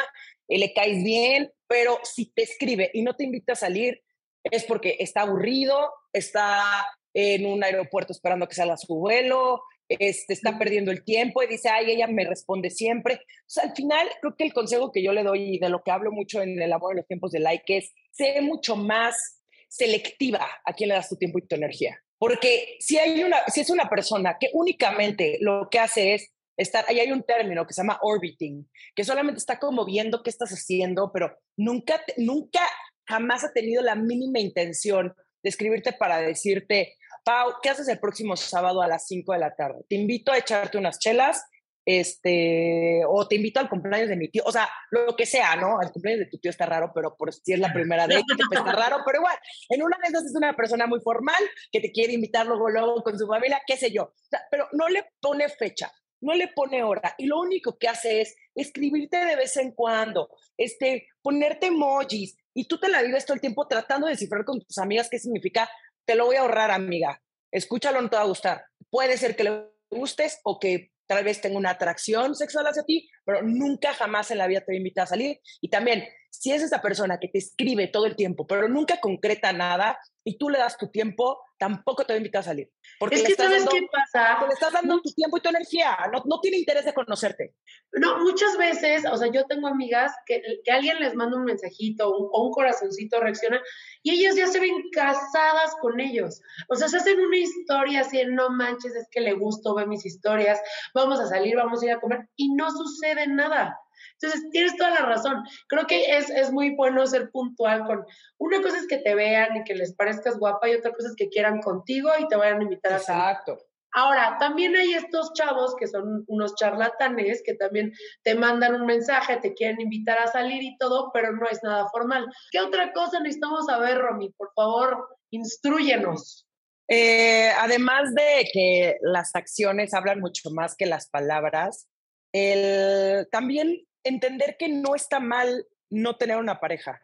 [0.47, 4.03] eh, le caes bien, pero si te escribe y no te invita a salir,
[4.43, 10.57] es porque está aburrido, está en un aeropuerto esperando que salga su vuelo, este, está
[10.59, 13.15] perdiendo el tiempo y dice, ay, ella me responde siempre.
[13.15, 15.81] O sea, al final, creo que el consejo que yo le doy y de lo
[15.83, 19.41] que hablo mucho en el amor en los tiempos de like es, sé mucho más
[19.67, 21.99] selectiva a quién le das tu tiempo y tu energía.
[22.19, 26.85] Porque si, hay una, si es una persona que únicamente lo que hace es estar,
[26.87, 30.51] ahí hay un término que se llama orbiting, que solamente está como viendo qué estás
[30.51, 32.59] haciendo, pero nunca, nunca
[33.07, 36.97] jamás ha tenido la mínima intención de escribirte para decirte,
[37.29, 39.85] Pau, ¿qué haces el próximo sábado a las 5 de la tarde?
[39.87, 41.45] Te invito a echarte unas chelas,
[41.85, 45.79] este, o te invito al cumpleaños de mi tío, o sea, lo que sea, ¿no?
[45.79, 48.39] El cumpleaños de tu tío está raro, pero por si es la primera vez, pues
[48.51, 49.37] está raro, pero igual,
[49.69, 53.03] en una de esas es una persona muy formal que te quiere invitar luego, luego
[53.03, 56.47] con su familia, qué sé yo, O sea, pero no le pone fecha, no le
[56.47, 61.67] pone hora, y lo único que hace es escribirte de vez en cuando, este, ponerte
[61.67, 65.09] emojis, y tú te la vives todo el tiempo tratando de descifrar con tus amigas
[65.09, 65.69] qué significa,
[66.05, 68.65] te lo voy a ahorrar, amiga, escúchalo, no te va a gustar.
[68.89, 73.09] Puede ser que le gustes o que tal vez tenga una atracción sexual hacia ti,
[73.29, 75.39] pero nunca jamás en la vida te va a invitar a salir.
[75.61, 79.53] Y también, si es esa persona que te escribe todo el tiempo, pero nunca concreta
[79.53, 82.71] nada y tú le das tu tiempo, tampoco te va a invitar a salir.
[82.99, 84.45] Porque Es que estás ¿sabes dando, qué pasa?
[84.47, 85.97] le estás dando tu tiempo y tu energía.
[86.11, 87.53] No, no tiene interés de conocerte.
[87.93, 92.09] No, muchas veces, o sea, yo tengo amigas que, que alguien les manda un mensajito
[92.15, 93.61] un- o un corazoncito, reacciona,
[94.03, 96.41] y ellas ya se ven casadas con ellos.
[96.69, 100.05] O sea, se hacen una historia así, no manches, es que le gusto, ve mis
[100.05, 100.59] historias,
[100.93, 103.79] vamos a salir, vamos a ir a comer, y no sucede nada.
[104.21, 105.43] Entonces, tienes toda la razón.
[105.67, 108.05] Creo que es, es muy bueno ser puntual con...
[108.37, 111.15] Una cosa es que te vean y que les parezcas guapa y otra cosa es
[111.15, 113.21] que quieran contigo y te vayan a invitar a salir.
[113.21, 113.57] Exacto.
[113.91, 117.91] Ahora, también hay estos chavos que son unos charlatanes que también
[118.23, 121.87] te mandan un mensaje, te quieren invitar a salir y todo, pero no es nada
[121.89, 122.27] formal.
[122.51, 124.31] ¿Qué otra cosa necesitamos saber, Romy?
[124.31, 126.45] Por favor, instruyenos.
[126.87, 131.87] Eh, además de que las acciones hablan mucho más que las palabras,
[132.33, 137.01] el, también entender que no está mal no tener una pareja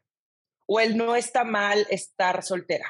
[0.68, 2.88] o el no está mal estar soltera.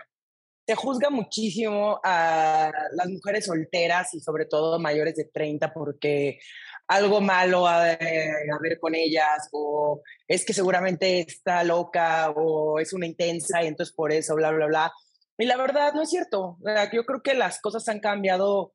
[0.68, 6.40] Se juzga muchísimo a las mujeres solteras y sobre todo mayores de 30 porque
[6.88, 12.94] algo malo ha de haber con ellas o es que seguramente está loca o es
[12.94, 14.94] una intensa y entonces por eso, bla, bla, bla.
[15.38, 16.58] Y la verdad no es cierto.
[16.94, 18.74] Yo creo que las cosas han cambiado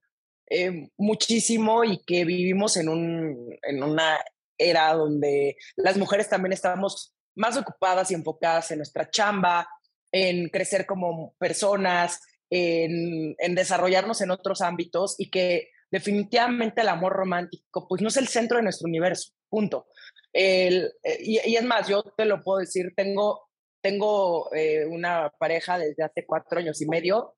[0.51, 4.19] eh, muchísimo y que vivimos en, un, en una
[4.59, 9.69] era donde las mujeres también estábamos más ocupadas y enfocadas en nuestra chamba,
[10.13, 17.87] en crecer como personas, en, desarrollarnos en otros ámbitos y que definitivamente el amor romántico
[17.89, 19.87] pues no es el centro de nuestro universo, punto.
[20.33, 23.49] Eh, y, y, es más, yo te lo puedo decir, tengo,
[23.81, 27.37] tengo eh, una pareja desde hace cuatro años y medio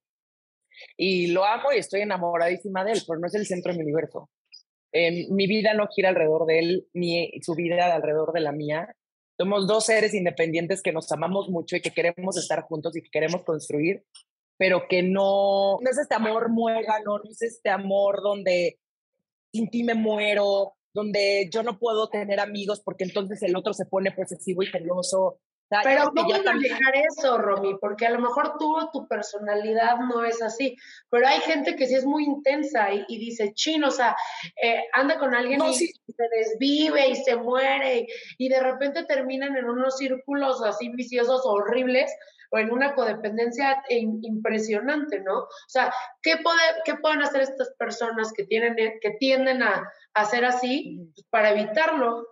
[0.96, 3.84] y lo amo y estoy enamoradísima de él, pero no es el centro de mi
[3.84, 4.30] universo.
[4.92, 8.94] Eh, mi vida no gira alrededor de él, ni su vida alrededor de la mía.
[9.38, 13.10] Somos dos seres independientes que nos amamos mucho y que queremos estar juntos y que
[13.10, 14.04] queremos construir,
[14.58, 18.78] pero que no, no es este amor muégano, no es este amor donde
[19.52, 23.86] sin ti me muero, donde yo no puedo tener amigos porque entonces el otro se
[23.86, 25.40] pone posesivo y celoso.
[25.82, 27.76] Pero ¿cómo manejar eso, Romy?
[27.80, 30.76] Porque a lo mejor tú, tu personalidad no es así,
[31.10, 34.16] pero hay gente que sí es muy intensa y, y dice, chino, o sea,
[34.62, 35.92] eh, anda con alguien No, y, sí.
[36.06, 38.06] y se desvive y se muere y,
[38.38, 42.12] y de repente terminan en unos círculos así viciosos horribles
[42.52, 45.38] o en una codependencia impresionante, ¿no?
[45.38, 50.24] O sea, ¿qué, poder, ¿qué pueden hacer estas personas que, tienen, que tienden a, a
[50.26, 52.26] ser así para evitarlo?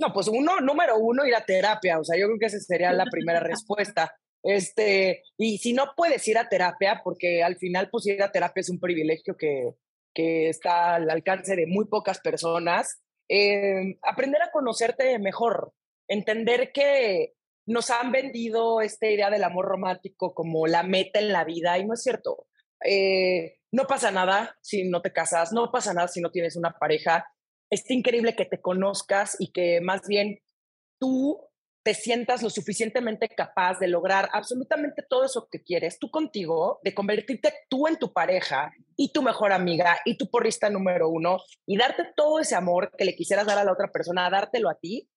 [0.00, 1.98] No, pues uno, número uno, ir a terapia.
[1.98, 4.14] O sea, yo creo que esa sería la primera respuesta.
[4.42, 8.62] Este, y si no puedes ir a terapia, porque al final, pues ir a terapia
[8.62, 9.74] es un privilegio que,
[10.14, 15.72] que está al alcance de muy pocas personas, eh, aprender a conocerte mejor,
[16.08, 17.34] entender que
[17.66, 21.86] nos han vendido esta idea del amor romántico como la meta en la vida y
[21.86, 22.46] no es cierto.
[22.84, 26.72] Eh, no pasa nada si no te casas, no pasa nada si no tienes una
[26.72, 27.26] pareja.
[27.70, 30.40] Es increíble que te conozcas y que más bien
[30.98, 31.50] tú
[31.82, 36.94] te sientas lo suficientemente capaz de lograr absolutamente todo eso que quieres, tú contigo, de
[36.94, 41.78] convertirte tú en tu pareja y tu mejor amiga y tu porrista número uno y
[41.78, 45.08] darte todo ese amor que le quisieras dar a la otra persona, dártelo a ti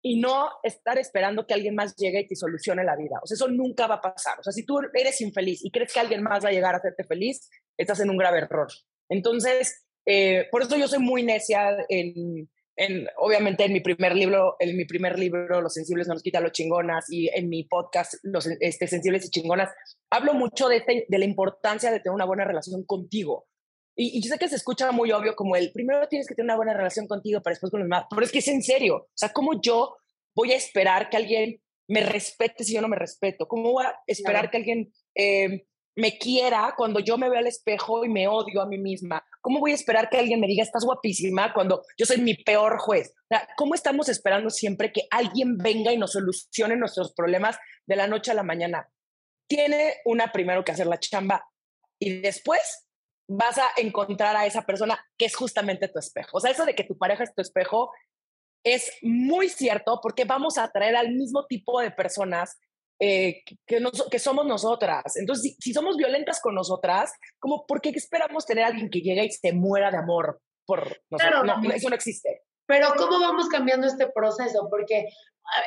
[0.00, 3.18] y no estar esperando que alguien más llegue y te solucione la vida.
[3.22, 4.38] O sea, eso nunca va a pasar.
[4.38, 6.78] O sea, si tú eres infeliz y crees que alguien más va a llegar a
[6.78, 8.68] hacerte feliz, estás en un grave error.
[9.08, 14.56] Entonces, eh, por eso yo soy muy necia en, en, obviamente en mi primer libro,
[14.58, 18.14] en mi primer libro, Los sensibles no nos quitan los chingonas, y en mi podcast,
[18.22, 19.70] Los este, sensibles y chingonas,
[20.10, 23.46] hablo mucho de, este- de la importancia de tener una buena relación contigo.
[23.94, 26.46] Y, y yo sé que se escucha muy obvio como el primero tienes que tener
[26.46, 28.96] una buena relación contigo para después con los demás, pero es que es en serio.
[28.96, 29.96] O sea, ¿cómo yo
[30.34, 33.46] voy a esperar que alguien me respete si yo no me respeto?
[33.46, 34.50] ¿Cómo voy a esperar Claro.
[34.50, 38.66] que alguien eh, me quiera cuando yo me veo al espejo y me odio a
[38.66, 39.22] mí misma?
[39.42, 42.78] ¿Cómo voy a esperar que alguien me diga, estás guapísima cuando yo soy mi peor
[42.78, 43.12] juez?
[43.24, 47.96] O sea, ¿cómo estamos esperando siempre que alguien venga y nos solucione nuestros problemas de
[47.96, 48.88] la noche a la mañana?
[49.48, 51.44] Tiene una primero que hacer la chamba
[52.00, 52.86] y después
[53.28, 56.36] vas a encontrar a esa persona que es justamente tu espejo.
[56.36, 57.90] O sea, eso de que tu pareja es tu espejo
[58.64, 62.60] es muy cierto porque vamos a atraer al mismo tipo de personas
[63.04, 65.16] eh, que, nos- que somos nosotras.
[65.16, 69.00] Entonces, si, si somos violentas con nosotras, como, ¿por qué esperamos tener a alguien que
[69.00, 71.18] llegue y se muera de amor por nosotros?
[71.18, 71.70] Claro, no, no.
[71.74, 72.42] eso no existe.
[72.72, 74.66] Pero ¿cómo vamos cambiando este proceso?
[74.70, 75.04] Porque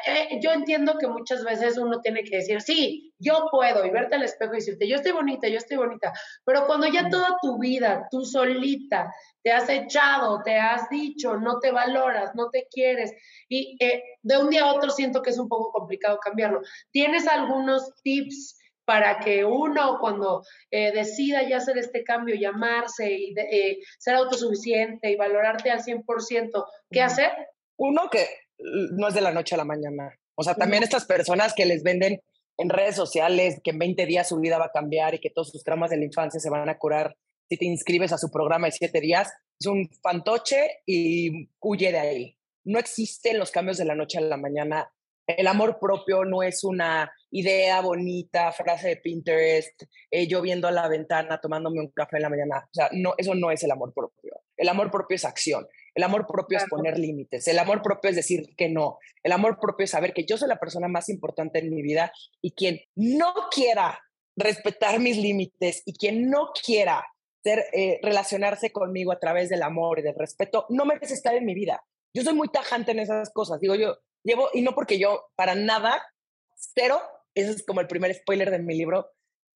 [0.07, 4.15] eh, yo entiendo que muchas veces uno tiene que decir, sí, yo puedo, y verte
[4.15, 6.11] al espejo y decirte, yo estoy bonita, yo estoy bonita.
[6.45, 9.13] Pero cuando ya toda tu vida, tú solita,
[9.43, 13.13] te has echado, te has dicho, no te valoras, no te quieres,
[13.49, 16.61] y eh, de un día a otro siento que es un poco complicado cambiarlo.
[16.89, 18.57] ¿Tienes algunos tips?
[18.85, 24.15] Para que uno cuando eh, decida ya hacer este cambio, llamarse y de- eh, ser
[24.15, 27.31] autosuficiente y valorarte al 100%, ¿qué hacer?
[27.77, 28.25] Uno que
[28.57, 30.13] no es de la noche a la mañana.
[30.35, 32.21] O sea, también estas personas que les venden
[32.57, 35.49] en redes sociales que en 20 días su vida va a cambiar y que todos
[35.49, 37.15] sus traumas de la infancia se van a curar
[37.49, 41.99] si te inscribes a su programa de 7 días, es un fantoche y huye de
[41.99, 42.37] ahí.
[42.63, 44.91] No existen los cambios de la noche a la mañana.
[45.27, 50.71] El amor propio no es una idea bonita, frase de Pinterest, eh, yo viendo a
[50.71, 52.59] la ventana tomándome un café en la mañana.
[52.59, 54.41] O sea, no, eso no es el amor propio.
[54.55, 55.67] El amor propio es acción.
[55.95, 57.47] El amor propio es poner límites.
[57.47, 58.99] El amor propio es decir que no.
[59.23, 62.11] El amor propio es saber que yo soy la persona más importante en mi vida
[62.41, 63.99] y quien no quiera
[64.35, 67.05] respetar mis límites y quien no quiera
[67.43, 71.45] ser, eh, relacionarse conmigo a través del amor y del respeto, no merece estar en
[71.45, 71.83] mi vida.
[72.13, 73.59] Yo soy muy tajante en esas cosas.
[73.59, 76.03] Digo, yo llevo, y no porque yo para nada,
[76.55, 77.01] cero,
[77.33, 79.11] ese es como el primer spoiler de mi libro,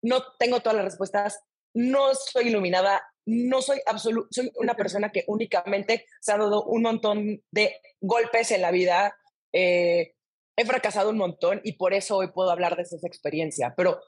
[0.03, 1.41] no tengo todas las respuestas,
[1.75, 6.83] no soy iluminada, no soy absoluto, soy una persona que únicamente se ha dado un
[6.83, 9.17] montón de golpes en la vida,
[9.53, 10.15] eh,
[10.57, 14.01] he fracasado un montón y por eso hoy puedo hablar de esa experiencia, pero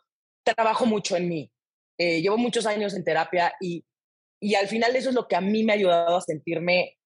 [0.44, 1.52] trabajo mucho en mí.
[1.98, 3.84] Eh, llevo muchos años en terapia y,
[4.40, 6.96] y al final eso es lo que a mí me ha ayudado a sentirme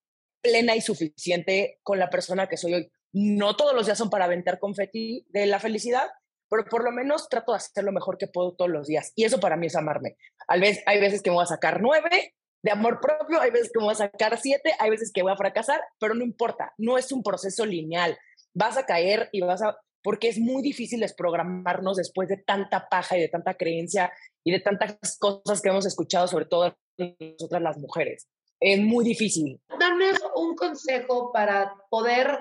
[0.42, 2.91] plena y suficiente con la persona que soy hoy.
[3.12, 6.08] No todos los días son para aventar confeti de la felicidad,
[6.48, 9.12] pero por lo menos trato de hacer lo mejor que puedo todos los días.
[9.16, 10.16] Y eso para mí es amarme.
[10.48, 13.70] Al vez, hay veces que me voy a sacar nueve de amor propio, hay veces
[13.72, 16.72] que me voy a sacar siete, hay veces que voy a fracasar, pero no importa,
[16.78, 18.16] no es un proceso lineal.
[18.54, 23.16] Vas a caer y vas a, porque es muy difícil desprogramarnos después de tanta paja
[23.16, 24.12] y de tanta creencia
[24.44, 28.28] y de tantas cosas que hemos escuchado, sobre todo nosotras las mujeres.
[28.60, 29.60] Es muy difícil.
[29.80, 32.38] Danos un consejo para poder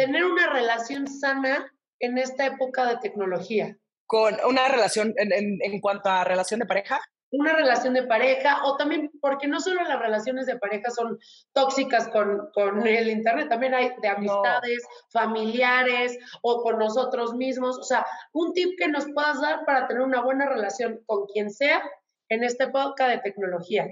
[0.00, 3.76] tener una relación sana en esta época de tecnología.
[4.06, 6.98] Con una relación, en, en cuanto a relación de pareja,
[7.32, 11.18] una relación de pareja o también porque no solo las relaciones de pareja son
[11.52, 14.82] tóxicas con, con el Internet, también hay de amistades,
[15.12, 17.78] familiares o con nosotros mismos.
[17.78, 21.50] O sea, un tip que nos puedas dar para tener una buena relación con quien
[21.50, 21.82] sea
[22.30, 23.86] en esta época de tecnología.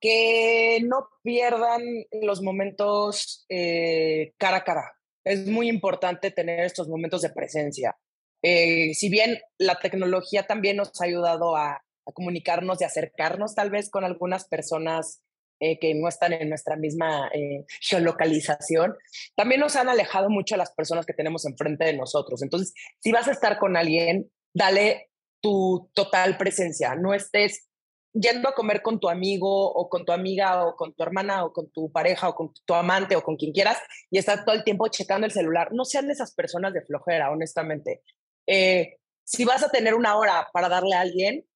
[0.00, 1.82] Que no pierdan
[2.22, 4.92] los momentos eh, cara a cara.
[5.24, 7.96] Es muy importante tener estos momentos de presencia.
[8.42, 11.82] Eh, si bien la tecnología también nos ha ayudado a,
[12.14, 15.20] comunicarnos y acercarnos tal vez con algunas personas
[15.60, 18.96] eh, que no están en nuestra misma eh, geolocalización,
[19.36, 22.42] también nos han alejado mucho a las personas que tenemos enfrente de nosotros.
[22.42, 25.10] Entonces, si vas a estar con alguien, dale
[25.42, 27.67] tu total presencia, no estés
[28.12, 31.52] yendo a comer con tu amigo o con tu amiga o con tu hermana o
[31.52, 33.78] con tu pareja o con tu amante o con quien quieras
[34.10, 35.68] y estar todo el tiempo checando el celular.
[35.72, 38.02] No sean esas personas de flojera, honestamente.
[38.46, 41.46] Eh, si vas a tener una hora para darle a alguien,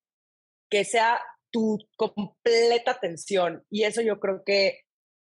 [0.69, 3.65] que sea tu completa atención.
[3.71, 4.81] Y eso yo creo que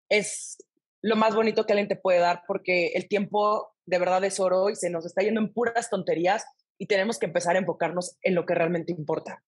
[0.09, 0.57] es
[1.01, 4.69] lo más bonito que alguien te puede dar, porque el tiempo de verdad es oro
[4.69, 6.45] y se nos está yendo en puras tonterías
[6.77, 9.43] y tenemos que empezar a enfocarnos en lo que realmente importa.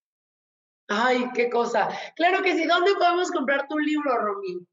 [0.88, 1.90] Ay, qué cosa.
[2.16, 2.66] Claro que sí.
[2.66, 4.66] ¿Dónde podemos comprar tu libro, Romy?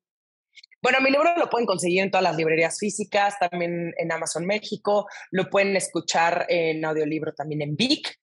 [0.83, 5.07] Bueno, mi libro lo pueden conseguir en todas las librerías físicas, también en Amazon México,
[5.31, 8.19] lo pueden escuchar en audiolibro también en Vic.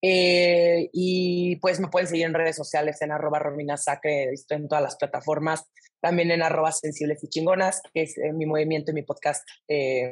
[0.00, 4.68] Eh, y pues me pueden seguir en redes sociales en arroba Romina Sacre, estoy en
[4.68, 5.64] todas las plataformas,
[6.00, 10.10] también en arroba sensibles y chingonas, que es eh, mi movimiento y mi podcast, eh,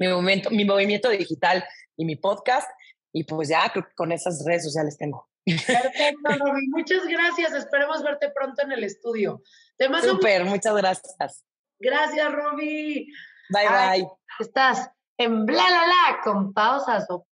[0.00, 1.64] mi, movimiento, mi movimiento digital
[1.96, 2.68] y mi podcast.
[3.12, 5.27] Y pues ya creo que con esas redes sociales tengo.
[5.66, 6.66] Perfecto, Romy.
[6.68, 7.54] Muchas gracias.
[7.54, 9.42] Esperemos verte pronto en el estudio.
[9.76, 11.44] Te mando Súper, muchas gracias.
[11.78, 13.06] Gracias, Romy.
[13.50, 14.08] Bye, bye.
[14.40, 17.28] Estás en bla, la, la, con pausas o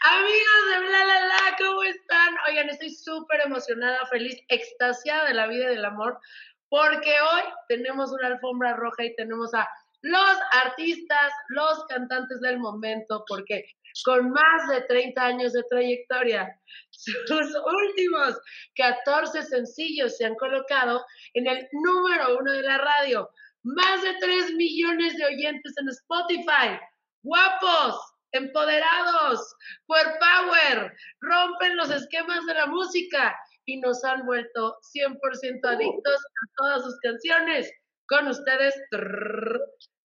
[0.00, 2.34] Amigos de Bla La La, ¿cómo están?
[2.48, 6.20] Oigan, estoy súper emocionada, feliz, extasiada de la vida y del amor,
[6.68, 9.68] porque hoy tenemos una alfombra roja y tenemos a
[10.02, 13.64] los artistas, los cantantes del momento, porque
[14.04, 16.48] con más de 30 años de trayectoria,
[16.90, 18.38] sus últimos
[18.76, 23.28] 14 sencillos se han colocado en el número uno de la radio.
[23.64, 26.78] Más de 3 millones de oyentes en Spotify.
[27.22, 28.00] Guapos,
[28.32, 29.54] empoderados,
[29.86, 36.52] power power, rompen los esquemas de la música y nos han vuelto 100% adictos a
[36.56, 37.70] todas sus canciones.
[38.08, 38.74] Con ustedes,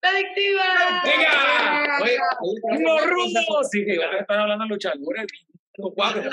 [0.02, 0.64] adictiva.
[1.06, 2.00] ¡Venga!
[2.80, 3.70] ¡Los rudos!
[3.72, 3.86] Sí,
[4.20, 5.28] están hablando de luchadores.
[5.78, 6.26] Los guapos.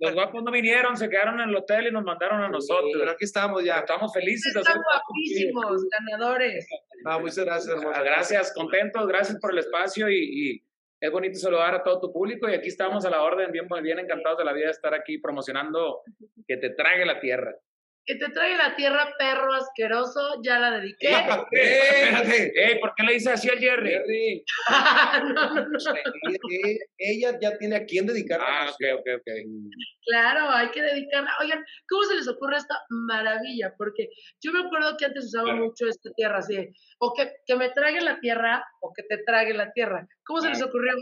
[0.00, 2.92] los guapos no vinieron, se quedaron en el hotel y nos mandaron a nosotros.
[2.98, 3.78] pero aquí estamos ya.
[3.78, 4.54] Estamos felices.
[4.54, 6.68] Están guapísimos, ganadores.
[7.06, 7.76] Ah, muchas gracias.
[7.94, 10.64] Ah, gracias, contentos, gracias por el espacio y, y,
[11.00, 13.98] es bonito saludar a todo tu público y aquí estamos a la orden, bien, bien
[13.98, 16.02] encantados de la vida de estar aquí promocionando
[16.46, 17.54] que te trague la tierra
[18.06, 21.10] que te trae la tierra, perro asqueroso, ya la dediqué.
[21.10, 22.52] espérate.
[22.54, 23.90] Ey, ¿por qué le dice así al Jerry?
[23.90, 24.44] Jerry.
[26.98, 28.40] Ella ya tiene a quién dedicar.
[28.42, 29.28] Ah, ok, ok, ok.
[30.06, 31.30] Claro, hay que dedicarla.
[31.40, 33.72] Oigan, ¿cómo se les ocurre esta maravilla?
[33.78, 34.10] Porque
[34.42, 38.02] yo me acuerdo que antes usaba mucho esta tierra así, o que, que me trague
[38.02, 40.06] la tierra o que te trague la tierra.
[40.24, 40.92] ¿Cómo se les ocurrió?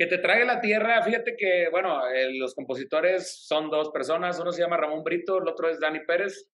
[0.00, 2.00] Que te trague la tierra, fíjate que, bueno,
[2.38, 6.48] los compositores son dos personas, uno se llama Ramón Brito, el otro es Dani Pérez.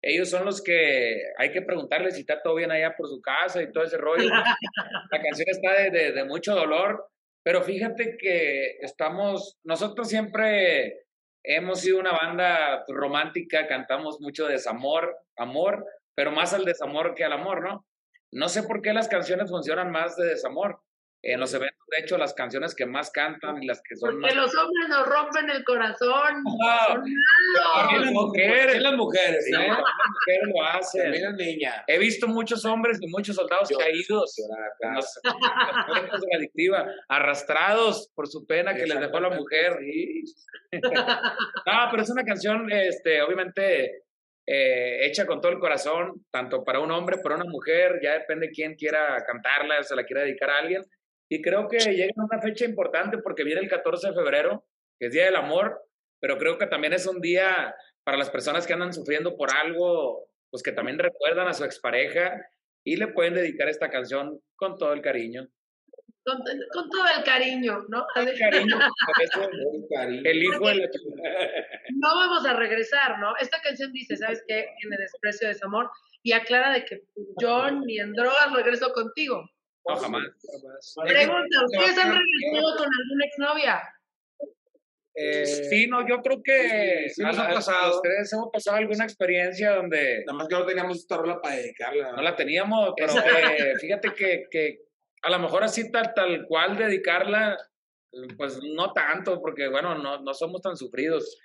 [0.00, 3.60] Ellos son los que hay que preguntarles si está todo bien allá por su casa
[3.60, 4.28] y todo ese rollo.
[5.10, 7.08] la canción está de, de, mucho dolor,
[7.42, 11.00] pero fíjate que estamos, nosotros siempre
[11.42, 15.84] hemos sido una banda romántica, cantamos mucho desamor, amor,
[16.14, 17.84] pero más al desamor que al amor, ¿no?
[18.30, 20.78] No sé por qué las canciones funcionan más de desamor
[21.24, 24.34] En los eventos, de hecho, las canciones que más cantan y las que son Porque
[24.34, 24.34] más...
[24.34, 26.42] los hombres nos rompen el corazón.
[26.42, 27.04] No, Son
[27.76, 28.56] también las mujeres.
[28.64, 29.58] También las mujeres, Sí, ¿no?
[29.58, 31.02] también las mujeres lo hacen.
[31.02, 31.84] También las niñas.
[31.86, 34.34] He visto muchos hombres y muchos soldados caídos
[34.82, 39.78] en los de adictiva, arrastrados por su pena que les dejó la mujer.
[40.72, 44.02] no, pero es una canción, este, obviamente,
[44.44, 48.50] eh, hecha con todo el corazón, tanto para un hombre, para una mujer, ya depende
[48.50, 50.82] quién quiera cantarla, o se la quiera dedicar a alguien.
[51.32, 54.66] Y creo que llega una fecha importante porque viene el 14 de febrero,
[54.98, 55.82] que es Día del Amor,
[56.20, 57.74] pero creo que también es un día
[58.04, 62.38] para las personas que andan sufriendo por algo, pues que también recuerdan a su expareja
[62.84, 65.48] y le pueden dedicar esta canción con todo el cariño.
[66.22, 66.36] Con,
[66.70, 68.04] con todo el cariño, ¿no?
[68.14, 69.48] Cariño, por eso,
[70.28, 70.88] el hijo de la
[71.94, 73.34] No vamos a regresar, ¿no?
[73.40, 74.66] Esta canción dice, ¿sabes qué?
[74.78, 75.88] Tiene desprecio, desamor,
[76.22, 77.04] y aclara de que
[77.40, 79.48] yo ni en drogas regreso contigo.
[79.86, 80.22] No, jamás.
[81.06, 83.82] Pregunta, ¿ustedes han regresado con alguna exnovia?
[85.14, 87.96] Eh, sí, no, yo creo que Sí nos a- ha a- pasado.
[87.96, 92.12] ustedes hemos pasado alguna experiencia donde Nada más que no teníamos esta rola para dedicarla.
[92.12, 93.12] no la teníamos, pero
[93.78, 94.78] fíjate que, que
[95.22, 97.58] a lo mejor así tal, tal cual dedicarla,
[98.38, 101.38] pues no tanto, porque bueno, no, no somos tan sufridos.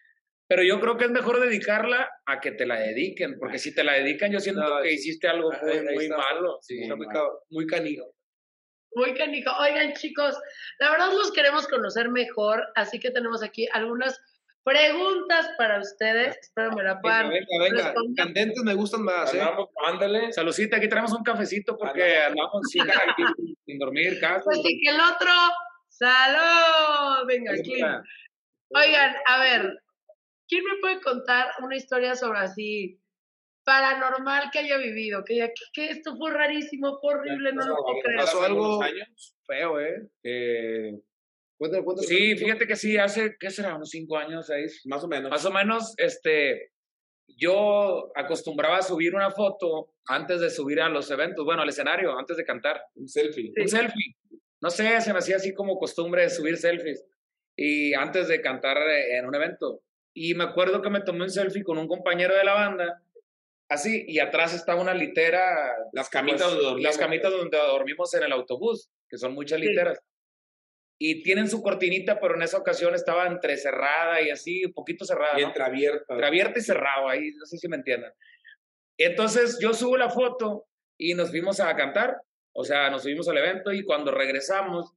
[0.49, 3.83] Pero yo creo que es mejor dedicarla a que te la dediquen, porque si te
[3.83, 6.57] la dedican, yo siento No, que hiciste algo muy, muy malo.
[6.61, 8.13] Sí, muy, cab- muy canijo.
[8.95, 9.51] Muy canijo.
[9.59, 10.35] Oigan, chicos,
[10.79, 14.19] la verdad los queremos conocer mejor, así que tenemos aquí algunas
[14.63, 16.37] preguntas para ustedes.
[16.41, 17.83] Espero me la puedan Venga, venga.
[17.85, 18.25] responder.
[18.25, 19.41] Candentes me gustan más, ¿eh?
[19.41, 20.33] Andamos- ándale.
[20.33, 22.81] Salucita, aquí traemos un cafecito porque andamos sin,
[23.15, 23.23] aquí,
[23.65, 24.43] sin dormir, casi.
[24.45, 25.31] Pues sí, que el otro.
[25.89, 27.25] ¡Salud!
[27.27, 27.73] Venga, aquí.
[28.69, 29.79] Oigan, a ver,
[30.47, 32.99] ¿quién me puede contar una historia sobre así
[33.67, 35.25] paranormal que haya vivido?
[35.25, 38.19] Que, que, que esto fue rarísimo, fue horrible, no lo puedo creer.
[38.19, 39.35] Pasó algo años?
[39.45, 40.07] feo, ¿eh?
[40.23, 40.93] Eh,
[41.57, 42.07] Cuéntame, cuéntame.
[42.07, 43.75] sí, fíjate que sí, hace, ¿qué será?
[43.75, 44.81] Unos cinco años, seis.
[44.85, 45.29] Más o menos.
[45.29, 46.71] Más o menos, este,
[47.27, 52.17] yo acostumbraba a subir una foto antes de subir a los eventos, bueno, al escenario,
[52.17, 52.81] antes de cantar.
[52.95, 53.51] Un selfie.
[53.59, 54.15] Un selfie.
[54.61, 57.03] No sé, se me hacía así como costumbre de subir selfies.
[57.57, 59.81] Y antes de cantar eh, en un evento.
[60.13, 63.03] Y me acuerdo que me tomé un selfie con un compañero de la banda,
[63.69, 65.75] así, y atrás estaba una litera.
[65.93, 66.83] Las camitas pues, donde dormimos.
[66.83, 69.67] Las camitas donde dormimos en el autobús, que son muchas Sí.
[69.67, 69.99] literas.
[70.99, 75.37] Y tienen su cortinita, pero en esa ocasión estaba entrecerrada y así, un poquito cerrada.
[75.39, 75.49] Y ¿no?
[75.49, 76.13] entreabierta.
[76.13, 78.11] Entre abierto y cerrado, ahí no sé si me entiendan.
[78.97, 80.65] Entonces yo subo la foto
[80.97, 82.17] y nos fuimos a cantar,
[82.51, 84.91] o sea, nos subimos al evento y cuando regresamos,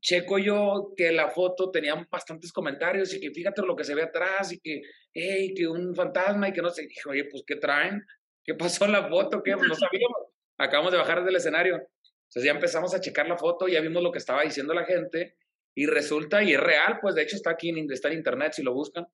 [0.00, 4.02] checo yo que la foto tenía bastantes comentarios y que fíjate lo que se ve
[4.02, 4.82] atrás y que,
[5.12, 8.04] hey, que un fantasma y que no sé, dije, oye, pues ¿qué traen?
[8.44, 9.42] ¿Qué pasó la foto?
[9.42, 9.52] ¿Qué?
[9.52, 10.30] No sabíamos.
[10.58, 11.74] Acabamos de bajar del escenario.
[11.74, 15.36] Entonces ya empezamos a checar la foto, ya vimos lo que estaba diciendo la gente
[15.74, 18.62] y resulta, y es real, pues de hecho está aquí, en, está en internet si
[18.62, 19.06] lo buscan,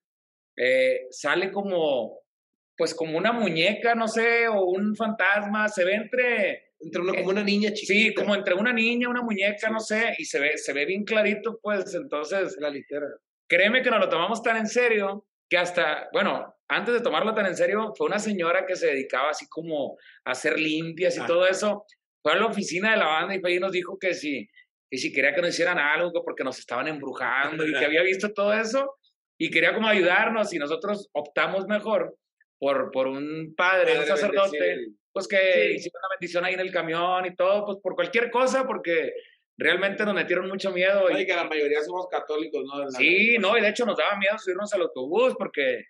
[0.57, 2.22] eh, sale como,
[2.83, 6.73] pues como una muñeca, no sé, o un fantasma, se ve entre...
[6.81, 7.93] Entre una, como una niña chiquita.
[7.93, 11.05] Sí, como entre una niña, una muñeca, no sé, y se ve, se ve bien
[11.05, 13.07] clarito, pues entonces, La litera.
[13.49, 17.47] créeme que nos lo tomamos tan en serio que hasta, bueno, antes de tomarlo tan
[17.47, 21.47] en serio, fue una señora que se dedicaba así como a hacer limpias y todo
[21.47, 21.85] eso,
[22.21, 24.49] fue a la oficina de la banda y fue ahí y nos dijo que si,
[24.91, 28.03] que si quería que nos hicieran algo, que porque nos estaban embrujando y que había
[28.03, 28.97] visto todo eso
[29.39, 32.19] y quería como ayudarnos y nosotros optamos mejor
[32.63, 34.95] por, por un padre, un Padre sacerdote, bendecir.
[35.13, 35.75] pues que Sí.
[35.79, 39.13] hicieron una bendición ahí en el camión y todo, pues por cualquier cosa, porque
[39.59, 41.11] realmente nos metieron mucho miedo.
[41.11, 42.89] y- que la mayoría somos católicos, ¿no?
[42.93, 45.87] Sí, no, y de hecho nos daba miedo subirnos al autobús porque,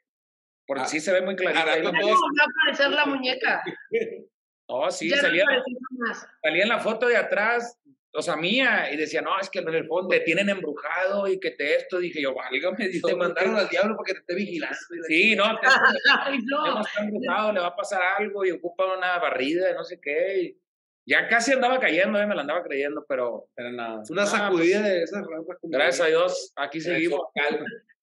[0.66, 1.62] porque Ah, sí se ve muy clarito.
[1.62, 3.62] ah, ahí no, no volvió a aparecer la muñeca.
[4.74, 7.78] Oh, sí, ya salía, no salía en la foto de atrás,
[8.14, 11.40] o sea, mía, y decía, no, es que en el fondo te tienen embrujado y
[11.40, 11.98] que te esto.
[11.98, 13.02] Dije yo, válgame Dios.
[13.02, 14.76] Te mandaron al diablo para que te esté vigilando.
[15.08, 15.66] Sí, no, te,
[16.20, 16.80] Ay, no.
[16.82, 20.40] está embrujado, le va a pasar algo y ocupa una barrida no sé qué.
[20.42, 20.58] y
[21.04, 24.02] ya casi andaba cayendo, eh, me la andaba creyendo, pero, pero nada.
[24.08, 25.58] Una Ah, sacudida pues, de esas ramas.
[25.62, 27.20] Gracias a Dios, aquí seguimos.
[27.34, 27.42] Me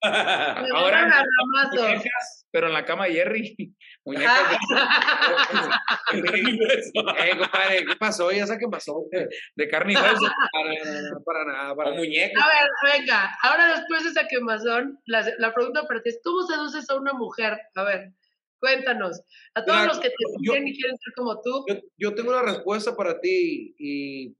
[0.76, 1.26] Ahora a
[1.72, 3.56] muñecas, pero en la cama Jerry.
[4.06, 4.58] Muñecas de,
[7.20, 8.32] Eh, compadre, ¿qué pasó?
[8.32, 9.06] Ya sé qué pasó.
[9.56, 10.26] de carne y hueso.
[10.52, 11.76] Para nada, para nada.
[11.76, 12.42] Para O muñecas.
[12.42, 16.44] A ver, venga, ahora después de esa quemazón, la, la pregunta para ti es, ¿cómo
[16.48, 17.60] seduces a una mujer?
[17.76, 18.12] A ver,
[18.60, 19.22] cuéntanos.
[19.54, 22.42] A todos los que te siguen y quieren ser como tú, Yo, yo tengo una
[22.42, 24.34] respuesta para ti y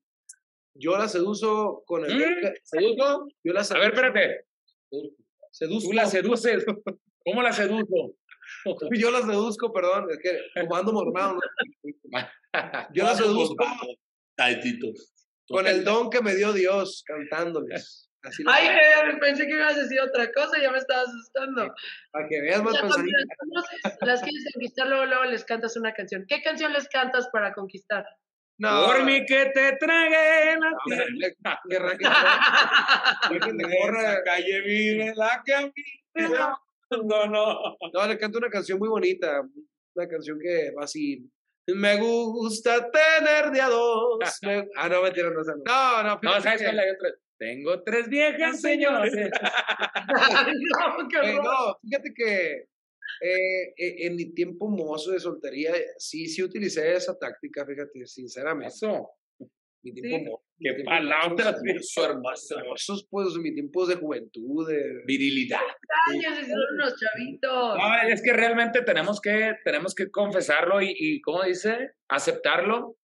[0.74, 2.16] yo la seduzo con el...
[2.16, 2.20] ¿Mm?
[3.44, 3.80] Yo la A seduzco.
[3.82, 4.46] ver, espérate.
[5.52, 5.90] Seduzco.
[5.90, 6.66] Tú la seduces.
[7.26, 8.16] ¿Cómo la seduzco?
[8.92, 11.42] Yo la seduzco, perdón, es que como ando mormado, ¿no?
[12.94, 13.66] Yo la seduzco.
[14.36, 14.88] Tantito.
[15.48, 18.10] Con el don que me dio Dios, cantándoles.
[18.22, 21.74] Así Ay, eh, pensé que ibas a decir otra cosa, ya me estaba asustando.
[22.12, 22.74] para que veas más
[24.02, 26.26] las quieres conquistar, luego, luego les cantas una canción.
[26.28, 28.06] ¿Qué canción les cantas para conquistar?
[28.60, 30.72] No, Por mí que te tragué la
[31.68, 31.98] tierra.
[31.98, 34.22] que le corra.
[34.26, 36.60] calle vive la camina.
[36.92, 37.78] No, no.
[37.94, 39.42] No, le canto una canción muy bonita.
[39.96, 41.26] Una canción que va así.
[41.68, 44.20] Me gusta tener de a dos.
[44.44, 45.56] Me- Ah, no, mentira, no, no.
[45.66, 47.10] No, no, No, ¿sabes cuál hay otra?
[47.38, 49.14] Tengo tres viejas señores.
[50.10, 52.66] no, qué Eh, no, fíjate que
[53.22, 58.74] eh, eh, en mi tiempo mozo de soltería, sí, sí utilicé esa táctica, fíjate, sinceramente.
[58.74, 59.10] Eso.
[59.82, 60.24] Mi tiempo Sí.
[60.26, 60.44] mozo.
[60.62, 62.60] Qué tiempo palabras, mozo, viejo hermoso.
[62.68, 65.04] mozos, pues, mi tiempo de juventud, de...
[65.06, 65.62] Virilidad.
[66.08, 67.78] años son unos chavitos.
[67.78, 71.92] No, es que realmente tenemos que, tenemos que confesarlo y, y, ¿cómo dice?
[72.10, 72.98] Aceptarlo,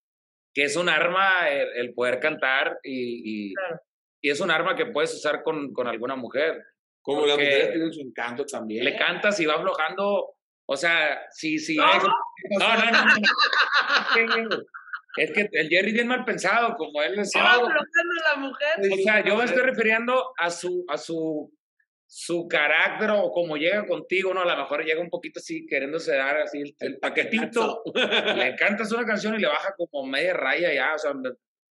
[0.54, 3.80] que es un arma el, el poder cantar y, y, Claro.
[4.22, 6.62] y es un arma que puedes usar con, con alguna mujer.
[7.06, 8.84] Como las mujeres tienen su encanto también.
[8.84, 10.36] Le cantas y va aflojando,
[10.68, 11.86] o sea, si, si No.
[11.94, 12.04] es-
[12.60, 14.58] no, no, no, no.
[15.18, 17.42] Es que el Jerry bien mal pensado, como él decía.
[17.42, 17.84] va aflojando
[18.30, 18.68] la mujer.
[18.92, 21.54] O sea, yo me estoy refiriendo a su, a su,
[22.06, 24.42] su carácter o como llega contigo, ¿no?
[24.42, 27.82] A lo mejor llega un poquito así, queriéndose dar así el, el paquetito.
[28.36, 31.14] le cantas una canción y le baja como media raya ya, o sea,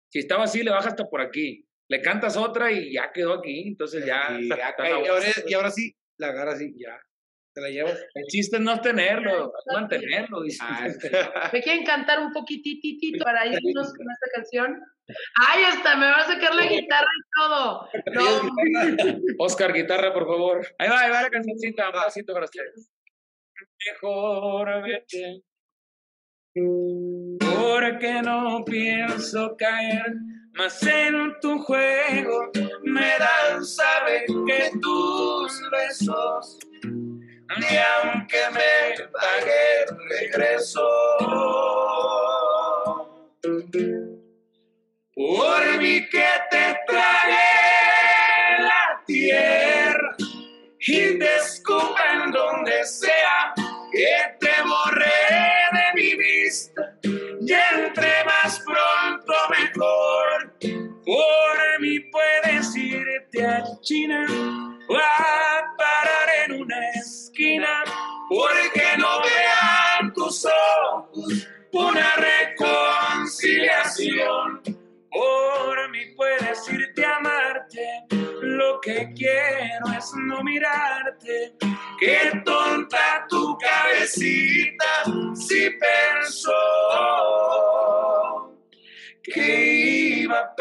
[0.09, 1.65] si estaba así, le baja hasta por aquí.
[1.89, 4.29] Le cantas otra y ya quedó aquí, entonces ya.
[4.39, 6.99] Y ya está Y la- ahora, y ahora sí, la agarra así, ya.
[7.55, 8.03] Te la llevas.
[8.15, 10.41] el chiste es no tenerlo, es mantenerlo.
[10.41, 10.57] dice.
[10.63, 14.81] Ah, es- ¿Me quieren cantar un poquititito para irnos con esta canción?
[15.35, 17.89] ¡Ay, hasta me va a sacar la guitarra y todo!
[18.13, 18.23] No,
[19.37, 20.65] Oscar, guitarra, por favor.
[20.79, 22.89] Ahí va, ahí va la cancioncita, un pedacito para ustedes.
[23.85, 25.43] Mejor vete,
[27.39, 30.13] porque no pienso caer
[30.53, 32.51] más en tu juego.
[32.83, 40.87] Me dan, sabe que tus besos, ni aunque me pague regreso.
[45.15, 50.15] Por mí que te tragué la tierra
[50.79, 51.37] y te
[52.13, 53.53] en donde sea
[53.91, 54.92] que te borré
[62.43, 67.83] puedes irte a China a parar en una esquina
[68.29, 74.61] porque no vean tus ojos una reconciliación
[75.09, 78.05] por mí puedes irte a amarte,
[78.41, 81.53] lo que quiero es no mirarte.
[81.99, 85.03] Qué tonta tu cabecita
[85.35, 86.51] si pensó
[89.21, 90.55] que iba a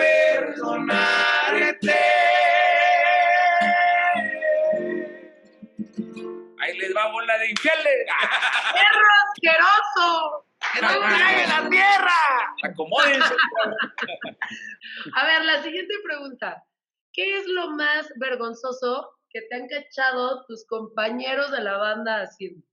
[6.61, 8.07] Ahí les va bola de infieles.
[8.73, 10.47] ¡perro asqueroso!
[10.73, 12.21] ¡Que no trague la tierra!
[12.63, 13.35] Acomódense.
[15.17, 16.65] A ver, la siguiente pregunta.
[17.13, 22.65] ¿Qué es lo más vergonzoso que te han cachado tus compañeros de la banda haciendo?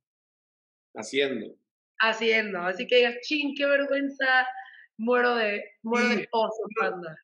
[0.96, 1.56] Haciendo.
[2.00, 2.60] Haciendo.
[2.62, 4.48] Así que digas, ching, qué vergüenza,
[4.98, 7.18] muero de, muero de oso, banda.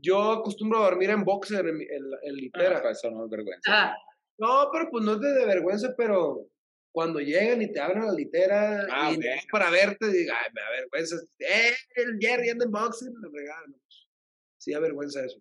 [0.00, 2.80] Yo acostumbro a dormir en boxer, en, en, en litera.
[2.84, 3.62] Ah, Eso no es vergüenza.
[3.90, 3.96] Ah,
[4.38, 6.46] No, pero pues no es de, de vergüenza, pero
[6.92, 9.24] cuando llegan y te abren la litera Ah, y ok.
[9.24, 11.16] no es para verte, digo, ay, me da vergüenza.
[11.40, 13.44] Eh, el Jerry anda en boxer, no, pues,
[14.58, 15.38] Sí, da vergüenza eso.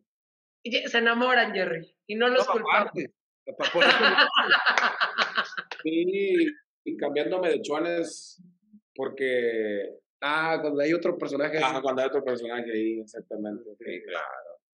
[0.63, 2.91] y se enamoran, Jerry, y no los No, culpamos.
[2.95, 3.11] eso-
[5.83, 6.47] Sí,
[6.83, 8.41] y cambiándome de chuanes
[8.95, 9.89] porque
[10.21, 11.59] ah, cuando hay otro personaje.
[11.63, 13.63] ah, cuando hay otro personaje ahí, exactamente.
[13.79, 14.25] Sí, claro.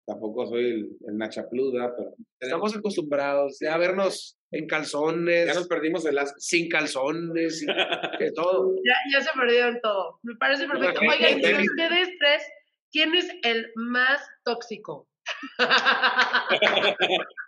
[0.07, 5.69] Tampoco soy el, el nachapluda, pero Estamos acostumbrados ya a vernos en calzones, ya nos
[5.69, 6.35] perdimos el asco.
[6.39, 8.75] sin calzones, sin- de todo.
[8.85, 10.19] Ya, ya se perdieron todo.
[10.23, 11.01] Me parece perfecto.
[11.01, 12.43] Oigan, de ustedes tres,
[12.91, 15.07] ¿quién es el más tóxico?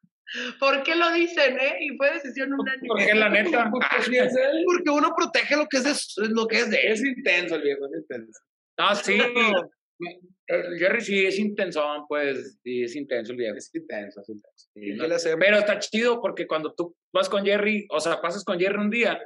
[0.59, 1.79] ¿Por qué lo dicen, eh?
[1.81, 2.89] Y fue decisión unánime.
[2.89, 3.71] Porque la neta.
[4.67, 5.85] Porque uno protege lo que es
[6.17, 6.93] de, lo que es de él.
[6.93, 8.41] Es intenso el viejo, es intenso.
[8.79, 9.19] No, sí.
[10.47, 13.57] El Jerry sí es intensón, pues, sí es intenso el viejo.
[13.57, 14.69] Es intenso, es intenso.
[14.75, 15.39] Sí, ¿Qué no.
[15.39, 18.91] Pero está chido porque cuando tú vas con Jerry, o sea, pasas con Jerry un
[18.91, 19.21] día,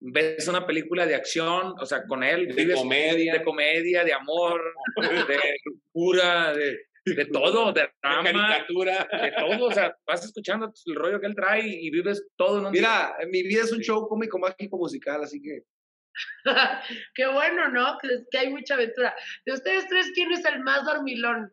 [0.00, 3.34] ves una película de acción, o sea, con él, De vives comedia.
[3.34, 4.62] de comedia, de amor,
[4.96, 6.78] de locura, de,
[7.14, 9.08] de todo, de de drama, caricatura.
[9.22, 12.66] de todo, o sea, vas escuchando el rollo que él trae y vives todo en
[12.66, 12.80] un día.
[12.80, 15.64] Mira, mi vida es un show cómico, mágico, musical, así que
[17.14, 17.96] Qué bueno, ¿no?
[18.00, 19.14] Que, que hay mucha aventura.
[19.46, 21.52] De ustedes tres, ¿quién es el más dormilón?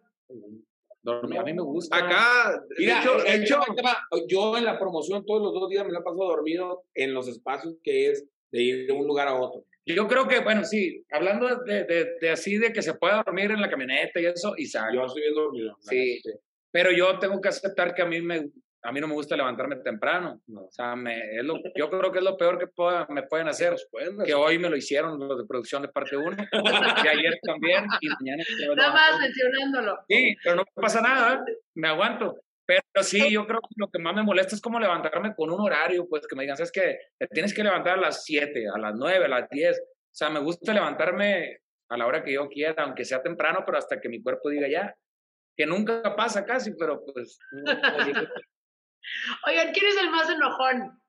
[1.01, 1.97] Dormir, a mí me gusta.
[1.97, 3.97] Acá, Mira, de hecho, eh, de hecho, ahí te va.
[4.28, 7.76] yo en la promoción todos los dos días me la paso dormido en los espacios
[7.84, 9.66] que es de ir de un lugar a otro.
[9.86, 13.52] Yo creo que, bueno, sí, hablando de, de, de así, de que se pueda dormir
[13.52, 14.92] en la camioneta y eso, Isaac.
[14.94, 15.68] Yo estoy bien dormido.
[15.70, 16.40] la Sí, neta,
[16.72, 18.50] pero yo tengo que aceptar que a mí me,
[18.82, 20.42] a mí no me gusta levantarme temprano.
[20.56, 23.48] O sea, me, es lo, yo creo que es lo peor que pueda- me pueden
[23.48, 23.76] hacer.
[24.26, 26.36] Que hoy me lo hicieron los de producción de parte 1,
[27.06, 28.44] y ayer también, y mañana.
[28.76, 29.98] Nada más mencionándolo.
[30.10, 32.36] Sí, pero no pasa nada, me aguanto.
[32.68, 35.61] Pero sí, yo creo que lo que más me molesta es como levantarme con un
[35.61, 36.97] horario, pues que me digan, ¿sabes qué?
[37.20, 39.80] Te tienes que levantar a las 7, a las 9, a las 10.
[39.80, 41.59] O sea, me gusta levantarme
[41.89, 44.68] a la hora que yo quiera, aunque sea temprano, pero hasta que mi cuerpo diga
[44.68, 44.95] ya.
[45.55, 47.38] Que nunca pasa casi, pero pues.
[47.51, 47.63] no,
[49.47, 50.99] Oigan, ¿quién es el más enojón?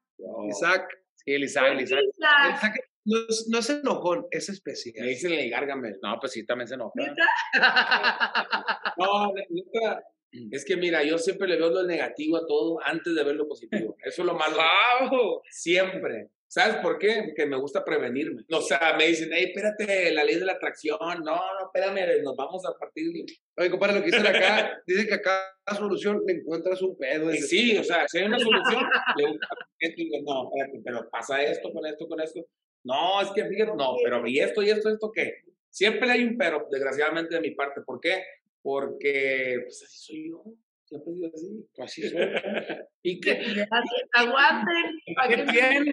[0.49, 0.87] Isaac.
[1.15, 2.01] Sí, el Isaac, el Isaac.
[2.15, 2.57] Isaac.
[2.57, 2.75] Isaac
[3.07, 5.05] no, es, no es enojón, es especial.
[5.05, 5.95] Me dicen el gárgame.
[6.03, 6.93] No, pues sí, también se enoja.
[8.99, 10.03] No, neta,
[10.51, 13.49] es que mira, yo siempre le veo lo negativo a todo antes de ver lo
[13.49, 13.97] positivo.
[14.05, 14.57] Eso es lo malo.
[14.57, 15.41] ¡Wow!
[15.51, 16.31] Siempre.
[16.49, 17.23] ¿Sabes por qué?
[17.27, 18.43] Porque me gusta prevenirme.
[18.53, 20.99] O sea, me dicen, hey, espérate, la ley de la atracción.
[21.01, 23.13] No, no, espérame, nos vamos a partir.
[23.57, 27.33] Oye, compadre, lo que dicen acá, dicen que acá la solución le encuentras un pedo.
[27.35, 28.85] Y sí, o sea, si hay una solución,
[29.17, 32.47] le digo, no, espérate, pero pasa esto con esto, con esto.
[32.85, 35.43] No, es que fíjate, no, pero ¿y esto y esto, esto qué?
[35.69, 37.81] Siempre hay un pero, desgraciadamente de mi parte.
[37.85, 38.23] ¿Por qué?
[38.67, 40.43] Porque, pues así soy yo.
[40.87, 41.69] Siempre sido así.
[41.79, 42.19] Así soy.
[43.05, 43.21] ¿Y?
[43.31, 44.85] Así, aguanten.
[45.15, 45.87] para ¿Qué que vean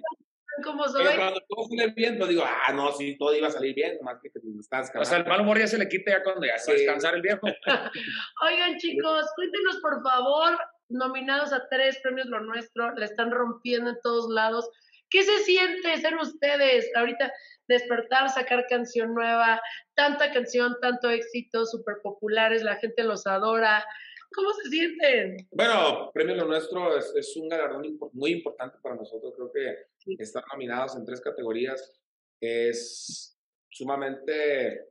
[0.64, 1.06] ¿Cómo soy?
[1.06, 3.98] Pero cuando todo sale bien, pues digo, ah, no, sí, todo iba a salir bien,
[3.98, 6.48] nomás que te estás O sea, el mal humor ya se le quita ya cuando
[6.48, 7.46] ya se va a descansar el viejo.
[8.48, 10.58] Oigan, chicos, cuéntenos por favor,
[10.90, 14.68] nominados a tres premios Lo Nuestro, le están rompiendo en todos lados.
[15.14, 16.90] ¿Qué se siente ser ustedes?
[16.96, 17.32] Ahorita
[17.68, 19.62] despertar, sacar canción nueva,
[19.96, 23.86] tanta canción, tanto éxito, súper populares, la gente los adora.
[24.34, 25.38] ¿Cómo se sienten?
[25.52, 29.32] Bueno, Premio Lo Nuestro es, es un galardón impor- muy importante para nosotros.
[29.36, 32.02] Creo que estar nominados en tres categorías
[32.42, 33.38] es
[33.70, 34.88] sumamente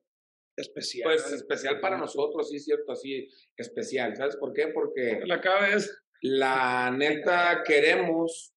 [0.56, 1.04] especial.
[1.04, 4.14] Pues especial para nosotros, sí, cierto, así especial.
[4.16, 4.68] ¿Sabes por qué?
[4.68, 5.90] Porque la cabeza.
[6.24, 8.54] La neta queremos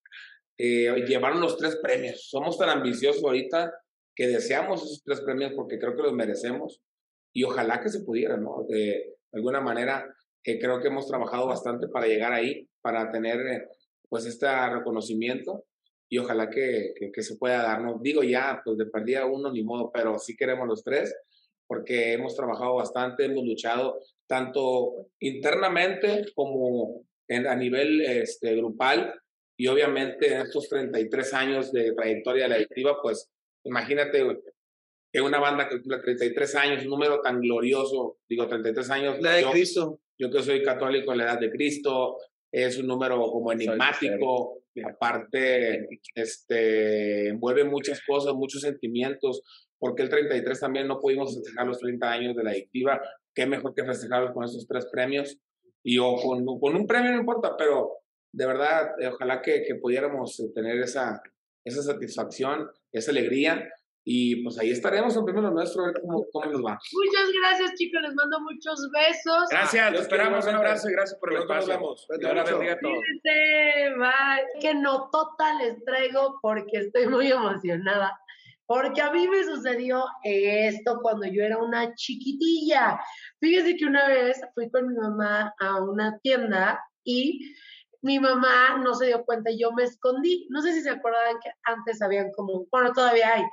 [0.58, 2.30] eh, llevar los tres premios.
[2.30, 3.74] Somos tan ambiciosos ahorita
[4.16, 6.82] que deseamos esos tres premios porque creo que los merecemos
[7.34, 8.66] y ojalá que se pudiera, ¿no?
[8.68, 10.06] De alguna manera,
[10.44, 13.68] eh, creo que hemos trabajado bastante para llegar ahí, para tener eh,
[14.08, 15.66] pues este reconocimiento
[16.08, 18.02] y ojalá que, que, que se pueda darnos.
[18.02, 21.14] Digo ya, pues de perdida uno ni modo, pero sí queremos los tres
[21.68, 29.20] porque hemos trabajado bastante, hemos luchado tanto internamente como en, a nivel este, grupal
[29.58, 33.32] y obviamente en estos 33 años de trayectoria de la adictiva, pues
[33.64, 34.26] imagínate
[35.12, 39.22] que una banda que cumple 33 años, un número tan glorioso, digo 33 años.
[39.22, 40.00] La de yo, Cristo.
[40.18, 42.18] Yo que soy católico en la edad de Cristo,
[42.52, 49.42] es un número como enigmático, aparte este, envuelve muchas cosas, muchos sentimientos,
[49.78, 53.02] porque el 33 también no pudimos festejar los 30 años de la adictiva,
[53.34, 55.38] qué mejor que festejarlos con esos tres premios,
[55.84, 58.05] y o con, con un premio no importa, pero
[58.36, 61.22] de verdad, eh, ojalá que, que pudiéramos eh, tener esa,
[61.64, 63.70] esa satisfacción, esa alegría,
[64.08, 66.78] y pues ahí estaremos en primero nuestro, a ver cómo, cómo nos va.
[66.94, 68.02] Muchas gracias, chicos.
[68.04, 69.50] Les mando muchos besos.
[69.50, 70.46] Gracias, te Dios esperamos.
[70.46, 71.82] Un abrazo y gracias por el Pronto nos espacio.
[71.82, 72.08] vemos.
[72.08, 72.42] Bendiga
[72.74, 72.98] a todos.
[73.00, 74.74] Cuídense, bye.
[74.76, 78.20] Notota les traigo porque estoy muy emocionada.
[78.68, 83.00] Porque a mí me sucedió esto cuando yo era una chiquitilla.
[83.40, 87.56] Fíjense que una vez fui con mi mamá a una tienda y
[88.06, 90.46] mi mamá no se dio cuenta y yo me escondí.
[90.52, 93.44] No sé si se acuerdan que antes habían como, bueno, todavía hay.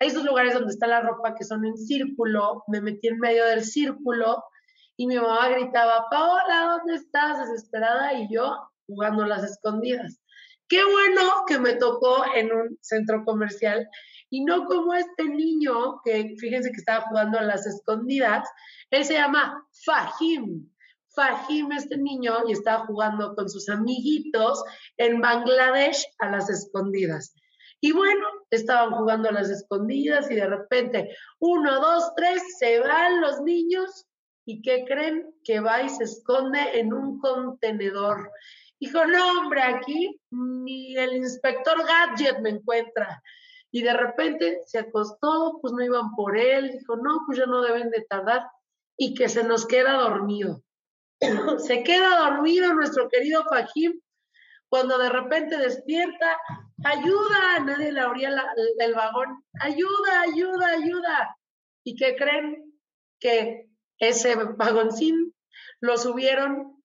[0.00, 2.64] Hay esos lugares donde está la ropa que son en círculo.
[2.66, 4.42] Me metí en medio del círculo
[4.96, 7.48] y mi mamá gritaba, Paola, ¿dónde estás?
[7.48, 8.56] Desesperada y yo
[8.88, 10.20] jugando las escondidas.
[10.68, 13.88] Qué bueno que me tocó en un centro comercial
[14.30, 18.48] y no como este niño que fíjense que estaba jugando a las escondidas.
[18.90, 20.71] Él se llama Fahim.
[21.14, 24.62] Fahim, este niño, y estaba jugando con sus amiguitos
[24.96, 27.34] en Bangladesh a las escondidas.
[27.80, 33.20] Y bueno, estaban jugando a las escondidas y de repente, uno, dos, tres, se van
[33.20, 34.06] los niños
[34.44, 35.34] ¿Y qué creen?
[35.44, 38.30] Que va y se esconde en un contenedor.
[38.80, 43.22] Dijo, no, hombre, aquí ni el inspector Gadget me encuentra.
[43.70, 46.72] Y de repente se acostó, pues no iban por él.
[46.72, 48.42] Dijo, no, pues ya no deben de tardar.
[48.96, 50.62] Y que se nos queda dormido.
[51.66, 54.00] se queda dormido nuestro querido Fajim
[54.68, 56.38] cuando de repente despierta.
[56.84, 58.30] Ayuda, nadie le abría
[58.78, 59.44] el vagón.
[59.60, 61.36] Ayuda, ayuda, ayuda.
[61.84, 62.72] ¿Y qué creen?
[63.20, 63.68] Que
[63.98, 65.34] ese vagoncín
[65.80, 66.82] lo subieron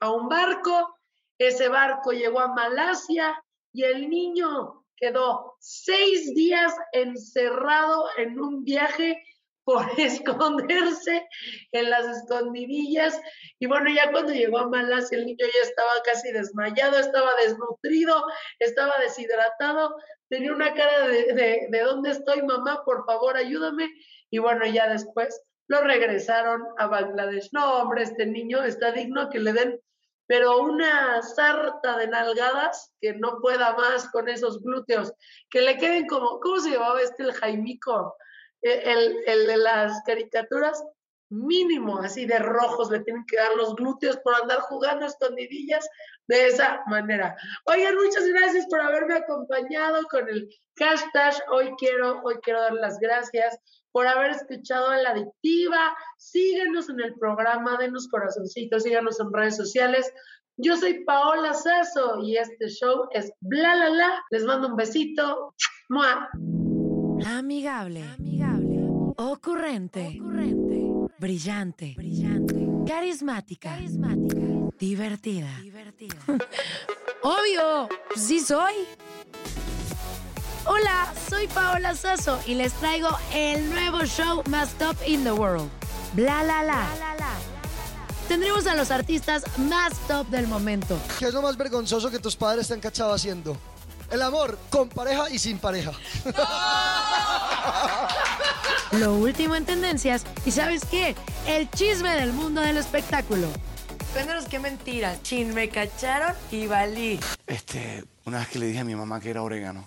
[0.00, 0.96] a un barco,
[1.38, 9.22] ese barco llegó a Malasia y el niño quedó seis días encerrado en un viaje
[9.68, 11.28] por esconderse
[11.72, 13.20] en las escondidillas.
[13.58, 18.24] Y bueno, ya cuando llegó a Malasia, el niño ya estaba casi desmayado, estaba desnutrido,
[18.60, 19.94] estaba deshidratado,
[20.30, 22.82] tenía una cara de, de, de ¿dónde estoy, mamá?
[22.82, 23.90] Por favor, ayúdame.
[24.30, 27.50] Y bueno, ya después lo regresaron a Bangladesh.
[27.52, 29.80] No, hombre, este niño está digno que le den,
[30.26, 35.12] pero una sarta de nalgadas que no pueda más con esos glúteos,
[35.50, 38.16] que le queden como, ¿cómo se llamaba este el Jaimico?
[38.62, 40.82] El, el de las caricaturas,
[41.30, 45.88] mínimo así de rojos le tienen que dar los glúteos por andar jugando escondidillas
[46.26, 47.36] de esa manera.
[47.66, 50.48] Oigan, muchas gracias por haberme acompañado con el
[50.78, 51.34] hashtag.
[51.50, 53.58] Hoy quiero, hoy quiero dar las gracias
[53.92, 55.96] por haber escuchado a la adictiva.
[56.18, 60.12] Síguenos en el programa, denos corazoncitos, síganos en redes sociales.
[60.56, 64.24] Yo soy Paola Sasso y este show es Bla La La.
[64.30, 65.54] Les mando un besito.
[65.88, 66.28] ¡Mua!
[67.26, 68.04] Amigable.
[69.20, 70.16] Ocurrente.
[71.18, 71.96] Brillante.
[72.86, 73.76] Carismática.
[74.78, 75.50] Divertida.
[77.24, 78.74] Obvio, sí soy.
[80.66, 85.68] Hola, soy Paola Sasso y les traigo el nuevo show más top in the world.
[86.12, 86.86] Bla la la.
[88.28, 90.96] Tendremos a los artistas más top del momento.
[91.18, 93.56] ¿Qué es lo más vergonzoso que tus padres te han cachado haciendo?
[94.12, 95.90] El amor con pareja y sin pareja.
[98.92, 101.14] Lo último en tendencias y ¿sabes qué?
[101.46, 103.48] El chisme del mundo del espectáculo.
[104.12, 105.22] Cuéntanos qué mentiras.
[105.22, 107.20] Chin, me cacharon y valí.
[107.46, 109.86] Este, una vez que le dije a mi mamá que era orégano.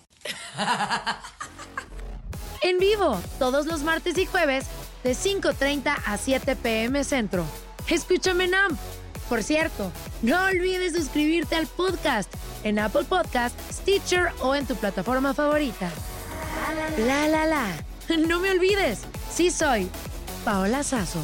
[2.63, 4.65] En vivo, todos los martes y jueves,
[5.03, 7.43] de 5.30 a 7 pm centro.
[7.87, 8.79] Escúchame en AMP.
[9.27, 9.91] Por cierto,
[10.21, 12.31] no olvides suscribirte al podcast
[12.63, 15.89] en Apple Podcast, Stitcher o en tu plataforma favorita.
[16.99, 17.65] La la la.
[18.09, 18.99] No me olvides,
[19.33, 19.89] sí soy
[20.43, 21.23] Paola Sazo.